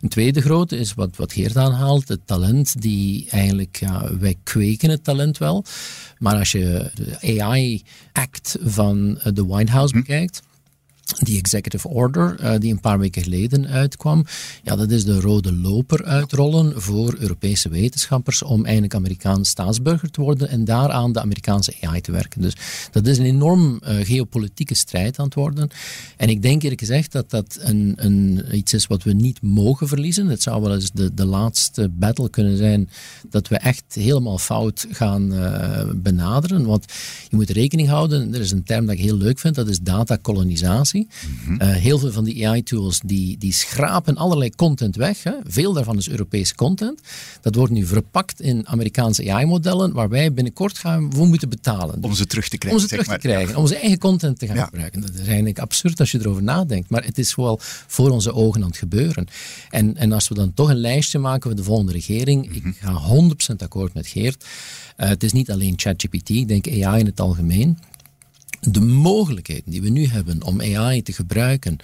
Een 0.00 0.08
tweede 0.08 0.40
grote 0.40 0.76
is 0.78 0.94
wat, 0.94 1.16
wat 1.16 1.32
Geert 1.32 1.56
aanhaalt, 1.56 2.08
het 2.08 2.26
talent 2.26 2.80
die 2.80 3.26
eigenlijk, 3.30 3.76
ja, 3.76 4.16
wij 4.18 4.36
kweken 4.42 4.90
het 4.90 5.04
talent 5.04 5.38
wel. 5.38 5.64
Maar 6.18 6.36
als 6.36 6.52
je 6.52 6.90
de 6.94 7.40
AI 7.40 7.82
Act 8.12 8.56
van 8.62 9.18
de 9.32 9.46
White 9.46 9.72
House 9.72 9.94
bekijkt, 9.94 10.42
die 11.18 11.38
executive 11.38 11.88
order 11.88 12.36
uh, 12.40 12.54
die 12.58 12.72
een 12.72 12.80
paar 12.80 12.98
weken 12.98 13.22
geleden 13.22 13.66
uitkwam, 13.66 14.24
ja, 14.62 14.76
dat 14.76 14.90
is 14.90 15.04
de 15.04 15.20
rode 15.20 15.52
loper 15.52 16.04
uitrollen 16.04 16.82
voor 16.82 17.14
Europese 17.18 17.68
wetenschappers 17.68 18.42
om 18.42 18.64
eigenlijk 18.64 18.94
Amerikaans 18.94 19.48
staatsburger 19.48 20.10
te 20.10 20.20
worden 20.20 20.48
en 20.48 20.64
daaraan 20.64 21.12
de 21.12 21.20
Amerikaanse 21.20 21.74
AI 21.80 22.00
te 22.00 22.12
werken. 22.12 22.40
Dus 22.40 22.56
dat 22.90 23.06
is 23.06 23.18
een 23.18 23.24
enorm 23.24 23.80
uh, 23.82 24.04
geopolitieke 24.04 24.74
strijd 24.74 25.18
aan 25.18 25.24
het 25.24 25.34
worden. 25.34 25.68
En 26.16 26.28
ik 26.28 26.42
denk 26.42 26.62
eerlijk 26.62 26.80
gezegd 26.80 27.12
dat 27.12 27.30
dat 27.30 27.58
een, 27.60 27.92
een, 27.96 28.44
iets 28.52 28.74
is 28.74 28.86
wat 28.86 29.02
we 29.02 29.12
niet 29.12 29.42
mogen 29.42 29.88
verliezen. 29.88 30.26
Het 30.26 30.42
zou 30.42 30.62
wel 30.62 30.74
eens 30.74 30.90
de, 30.90 31.14
de 31.14 31.24
laatste 31.24 31.88
battle 31.88 32.30
kunnen 32.30 32.56
zijn 32.56 32.90
dat 33.30 33.48
we 33.48 33.56
echt 33.56 33.84
helemaal 33.94 34.38
fout 34.38 34.86
gaan 34.90 35.32
uh, 35.32 35.80
benaderen. 35.96 36.66
Want 36.66 36.84
je 37.28 37.36
moet 37.36 37.50
rekening 37.50 37.88
houden, 37.88 38.34
er 38.34 38.40
is 38.40 38.50
een 38.50 38.64
term 38.64 38.86
dat 38.86 38.94
ik 38.94 39.00
heel 39.00 39.16
leuk 39.16 39.38
vind, 39.38 39.54
dat 39.54 39.68
is 39.68 39.80
datakolonisatie. 39.80 40.97
Informatie. 40.98 41.76
Eh, 41.76 41.82
heel 41.82 41.98
veel 41.98 42.12
van 42.12 42.24
die 42.24 42.48
AI-tools 42.48 43.00
die, 43.04 43.38
die 43.38 43.52
schrapen 43.52 44.16
allerlei 44.16 44.50
content 44.50 44.96
weg. 44.96 45.22
Hè. 45.22 45.32
Veel 45.44 45.72
daarvan 45.72 45.96
is 45.96 46.08
Europese 46.08 46.54
content. 46.54 47.00
Dat 47.40 47.54
wordt 47.54 47.72
nu 47.72 47.86
verpakt 47.86 48.40
in 48.40 48.66
Amerikaanse 48.66 49.32
AI-modellen, 49.32 49.92
waar 49.92 50.08
wij 50.08 50.32
binnenkort 50.32 50.78
gaan 50.78 51.12
voor 51.14 51.26
moeten 51.26 51.48
betalen. 51.48 51.98
Om 52.00 52.14
ze 52.14 52.26
terug 52.26 52.48
te 52.48 52.58
krijgen. 52.58 52.80
Om 52.80 52.88
ze 52.88 52.94
terug 52.96 53.06
te 53.06 53.18
krijgen, 53.18 53.56
om 53.56 53.62
onze 53.62 53.76
eigen 53.76 53.98
content 53.98 54.38
te 54.38 54.46
gaan 54.46 54.64
gebruiken. 54.64 55.00
Dat 55.00 55.14
is 55.14 55.26
eigenlijk 55.26 55.58
absurd 55.58 56.00
als 56.00 56.10
je 56.10 56.18
erover 56.18 56.42
nadenkt, 56.42 56.90
maar 56.90 57.04
het 57.04 57.18
is 57.18 57.34
wel 57.34 57.58
voor 57.86 58.10
onze 58.10 58.32
ogen 58.32 58.62
aan 58.62 58.68
het 58.68 58.76
gebeuren. 58.76 59.26
En, 59.70 59.96
en 59.96 60.12
als 60.12 60.28
we 60.28 60.34
dan 60.34 60.54
toch 60.54 60.68
een 60.68 60.80
lijstje 60.80 61.18
maken 61.18 61.42
voor 61.42 61.56
de 61.56 61.64
volgende 61.64 61.92
regering, 61.92 62.54
ik 62.54 62.76
ga 62.80 63.00
100% 63.52 63.56
akkoord 63.56 63.94
met 63.94 64.06
Geert. 64.06 64.44
Uh, 64.96 65.08
het 65.08 65.22
is 65.22 65.32
niet 65.32 65.50
alleen 65.50 65.72
ChatGPT, 65.76 66.28
ik 66.28 66.48
denk 66.48 66.68
AI 66.68 67.00
in 67.00 67.06
het 67.06 67.20
algemeen 67.20 67.78
de 68.60 68.80
mogelijkheden 68.80 69.70
die 69.70 69.82
we 69.82 69.88
nu 69.88 70.06
hebben 70.06 70.42
om 70.42 70.60
AI 70.60 71.02
te 71.02 71.12
gebruiken 71.12 71.76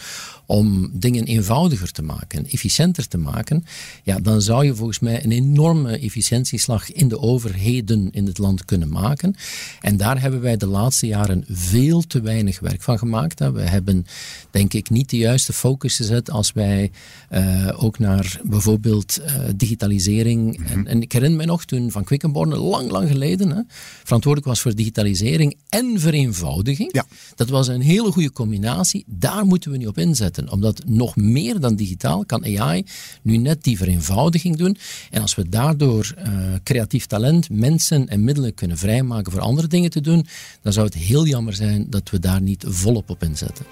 om 0.46 0.90
dingen 0.92 1.24
eenvoudiger 1.24 1.90
te 1.90 2.02
maken, 2.02 2.46
efficiënter 2.46 3.08
te 3.08 3.18
maken, 3.18 3.64
ja, 4.02 4.18
dan 4.18 4.42
zou 4.42 4.64
je 4.64 4.74
volgens 4.74 4.98
mij 4.98 5.24
een 5.24 5.32
enorme 5.32 5.98
efficiëntieslag 5.98 6.92
in 6.92 7.08
de 7.08 7.18
overheden 7.18 8.08
in 8.12 8.26
het 8.26 8.38
land 8.38 8.64
kunnen 8.64 8.88
maken. 8.88 9.34
En 9.80 9.96
daar 9.96 10.20
hebben 10.20 10.40
wij 10.40 10.56
de 10.56 10.66
laatste 10.66 11.06
jaren 11.06 11.44
veel 11.48 12.02
te 12.02 12.20
weinig 12.20 12.60
werk 12.60 12.82
van 12.82 12.98
gemaakt. 12.98 13.38
We 13.38 13.60
hebben, 13.60 14.06
denk 14.50 14.72
ik, 14.72 14.90
niet 14.90 15.10
de 15.10 15.16
juiste 15.16 15.52
focus 15.52 15.96
gezet 15.96 16.30
als 16.30 16.52
wij 16.52 16.90
uh, 17.32 17.70
ook 17.76 17.98
naar 17.98 18.40
bijvoorbeeld 18.42 19.20
uh, 19.20 19.34
digitalisering. 19.56 20.56
en, 20.56 20.78
mhm. 20.78 20.86
en, 20.86 21.02
ik 21.02 21.12
herinner 21.12 21.38
me 21.38 21.44
nog 21.44 21.64
toen 21.64 21.90
Van 21.90 22.04
Quickenborne, 22.04 22.56
lang, 22.56 22.90
lang 22.90 23.08
geleden, 23.08 23.50
hè, 23.50 23.60
verantwoordelijk 24.02 24.50
was 24.50 24.60
voor 24.60 24.74
digitalisering 24.74 25.56
en 25.68 26.00
vereenvoudiging. 26.00 26.63
Ja. 26.72 27.06
Dat 27.34 27.48
was 27.48 27.68
een 27.68 27.80
hele 27.80 28.12
goede 28.12 28.32
combinatie. 28.32 29.04
Daar 29.06 29.44
moeten 29.44 29.70
we 29.70 29.76
nu 29.76 29.86
op 29.86 29.98
inzetten 29.98 30.50
omdat 30.50 30.82
nog 30.86 31.16
meer 31.16 31.60
dan 31.60 31.76
digitaal 31.76 32.24
kan 32.24 32.44
AI 32.58 32.84
nu 33.22 33.36
net 33.36 33.62
die 33.62 33.76
vereenvoudiging 33.76 34.56
doen. 34.56 34.76
En 35.10 35.20
als 35.20 35.34
we 35.34 35.48
daardoor 35.48 36.14
uh, 36.18 36.54
creatief 36.62 37.06
talent, 37.06 37.50
mensen 37.50 38.08
en 38.08 38.24
middelen 38.24 38.54
kunnen 38.54 38.78
vrijmaken 38.78 39.32
voor 39.32 39.40
andere 39.40 39.66
dingen 39.68 39.90
te 39.90 40.00
doen, 40.00 40.26
dan 40.62 40.72
zou 40.72 40.86
het 40.86 40.94
heel 40.94 41.26
jammer 41.26 41.54
zijn 41.54 41.86
dat 41.90 42.10
we 42.10 42.18
daar 42.18 42.42
niet 42.42 42.64
volop 42.68 43.10
op 43.10 43.22
inzetten. 43.22 43.66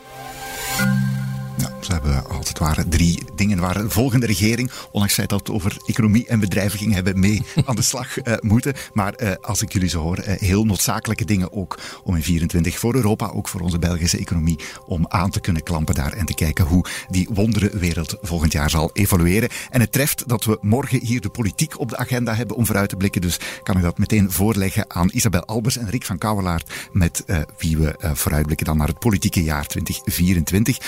Ja, 1.58 1.72
ze 1.84 1.92
hebben 1.92 2.28
als 2.28 2.48
het 2.48 2.58
ware 2.58 2.88
drie 2.88 3.22
dingen 3.34 3.58
waar 3.58 3.82
de 3.82 3.90
volgende 3.90 4.26
regering, 4.26 4.70
ondanks 4.90 5.14
zij 5.14 5.26
dat 5.26 5.50
over 5.50 5.76
economie 5.86 6.26
en 6.26 6.40
bedrijven 6.40 6.78
ging 6.78 6.94
hebben, 6.94 7.20
mee 7.20 7.42
aan 7.66 7.76
de 7.76 7.82
slag 7.82 8.16
uh, 8.16 8.34
moeten. 8.40 8.74
Maar 8.92 9.14
uh, 9.16 9.30
als 9.40 9.62
ik 9.62 9.72
jullie 9.72 9.88
zo 9.88 10.00
hoor, 10.00 10.18
uh, 10.18 10.24
heel 10.24 10.64
noodzakelijke 10.64 11.24
dingen 11.24 11.52
ook 11.52 11.78
om 12.04 12.16
in 12.16 12.22
24 12.22 12.78
voor 12.78 12.94
Europa, 12.94 13.26
ook 13.26 13.48
voor 13.48 13.60
onze 13.60 13.78
Belgische 13.78 14.18
economie, 14.18 14.58
om 14.86 15.06
aan 15.08 15.30
te 15.30 15.40
kunnen 15.40 15.62
klampen 15.62 15.94
daar 15.94 16.12
en 16.12 16.26
te 16.26 16.34
kijken 16.34 16.64
hoe 16.64 16.84
die 17.08 17.28
wonderenwereld 17.32 18.16
volgend 18.20 18.52
jaar 18.52 18.70
zal 18.70 18.90
evolueren. 18.92 19.48
En 19.70 19.80
het 19.80 19.92
treft 19.92 20.28
dat 20.28 20.44
we 20.44 20.58
morgen 20.60 21.00
hier 21.00 21.20
de 21.20 21.28
politiek 21.28 21.80
op 21.80 21.88
de 21.88 21.96
agenda 21.96 22.34
hebben 22.34 22.56
om 22.56 22.66
vooruit 22.66 22.88
te 22.88 22.96
blikken. 22.96 23.20
Dus 23.20 23.38
kan 23.62 23.76
ik 23.76 23.82
dat 23.82 23.98
meteen 23.98 24.30
voorleggen 24.30 24.90
aan 24.90 25.10
Isabel 25.12 25.44
Albers 25.44 25.76
en 25.76 25.90
Rick 25.90 26.04
van 26.04 26.18
Kouwelaert, 26.18 26.72
met 26.92 27.24
wie 27.58 27.76
we 27.76 27.94
vooruitblikken 28.14 28.66
dan 28.66 28.76
naar 28.76 28.88
het 28.88 28.98
politieke 28.98 29.42
jaar 29.42 29.66
2024. 29.66 30.78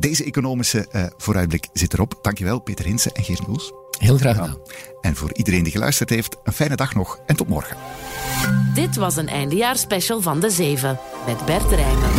Deze 0.00 0.24
economische 0.40 0.88
uh, 0.92 1.06
vooruitblik 1.16 1.68
zit 1.72 1.92
erop. 1.92 2.18
Dankjewel, 2.22 2.58
Peter 2.58 2.84
Hinsen 2.84 3.12
en 3.12 3.24
Geert 3.24 3.46
Moels. 3.46 3.72
Heel 3.98 4.18
graag 4.18 4.36
gedaan. 4.36 4.56
En 5.00 5.16
voor 5.16 5.32
iedereen 5.32 5.62
die 5.62 5.72
geluisterd 5.72 6.10
heeft, 6.10 6.36
een 6.44 6.52
fijne 6.52 6.76
dag 6.76 6.94
nog 6.94 7.18
en 7.26 7.36
tot 7.36 7.48
morgen. 7.48 7.76
Dit 8.74 8.96
was 8.96 9.16
een 9.16 9.28
eindejaarspecial 9.28 10.20
van 10.20 10.40
De 10.40 10.50
Zeven 10.50 10.98
met 11.26 11.44
Bert 11.44 11.70
Rijmen. 11.70 12.10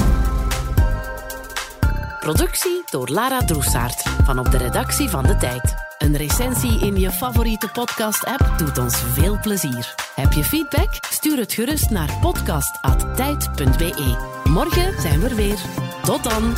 Productie 2.19 2.81
door 2.89 3.10
Lara 3.10 3.45
Droesaert 3.45 4.01
van 4.23 4.39
op 4.39 4.51
de 4.51 4.57
redactie 4.57 5.10
van 5.10 5.23
De 5.23 5.38
Tijd. 5.38 5.73
Een 5.97 6.17
recensie 6.17 6.79
in 6.79 6.99
je 6.99 7.12
favoriete 7.12 7.69
podcast-app 7.73 8.53
doet 8.57 8.77
ons 8.77 8.97
veel 9.13 9.39
plezier. 9.39 9.95
Heb 10.15 10.34
je 10.34 10.43
feedback? 10.43 10.89
Stuur 11.10 11.38
het 11.38 11.53
gerust 11.53 11.89
naar 11.89 12.17
podcast.tijd.be. 12.21 14.17
Morgen 14.49 15.01
zijn 15.01 15.19
we 15.19 15.29
er 15.29 15.36
weer. 15.36 15.60
Tot 16.03 16.23
dan! 16.23 16.53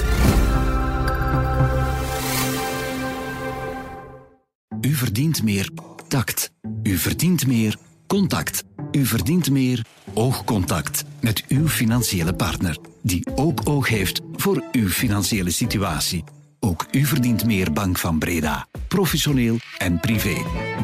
U 4.85 4.93
verdient 4.95 5.43
meer 5.43 5.69
tact. 6.07 6.51
U 6.83 6.97
verdient 6.97 7.47
meer 7.47 7.77
contact. 8.07 8.63
U 8.91 9.05
verdient 9.05 9.49
meer 9.49 9.85
oogcontact 10.13 11.03
met 11.19 11.43
uw 11.47 11.67
financiële 11.67 12.33
partner, 12.33 12.77
die 13.01 13.27
ook 13.35 13.61
oog 13.63 13.87
heeft 13.87 14.21
voor 14.35 14.63
uw 14.71 14.89
financiële 14.89 15.51
situatie. 15.51 16.23
Ook 16.59 16.85
u 16.91 17.05
verdient 17.05 17.45
meer 17.45 17.73
Bank 17.73 17.97
van 17.97 18.19
Breda. 18.19 18.67
Professioneel 18.87 19.57
en 19.77 19.99
privé. 19.99 20.35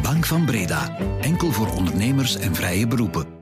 Bank 0.02 0.26
van 0.26 0.46
Breda. 0.46 0.98
Enkel 1.22 1.52
voor 1.52 1.74
ondernemers 1.74 2.36
en 2.36 2.56
vrije 2.56 2.88
beroepen. 2.88 3.39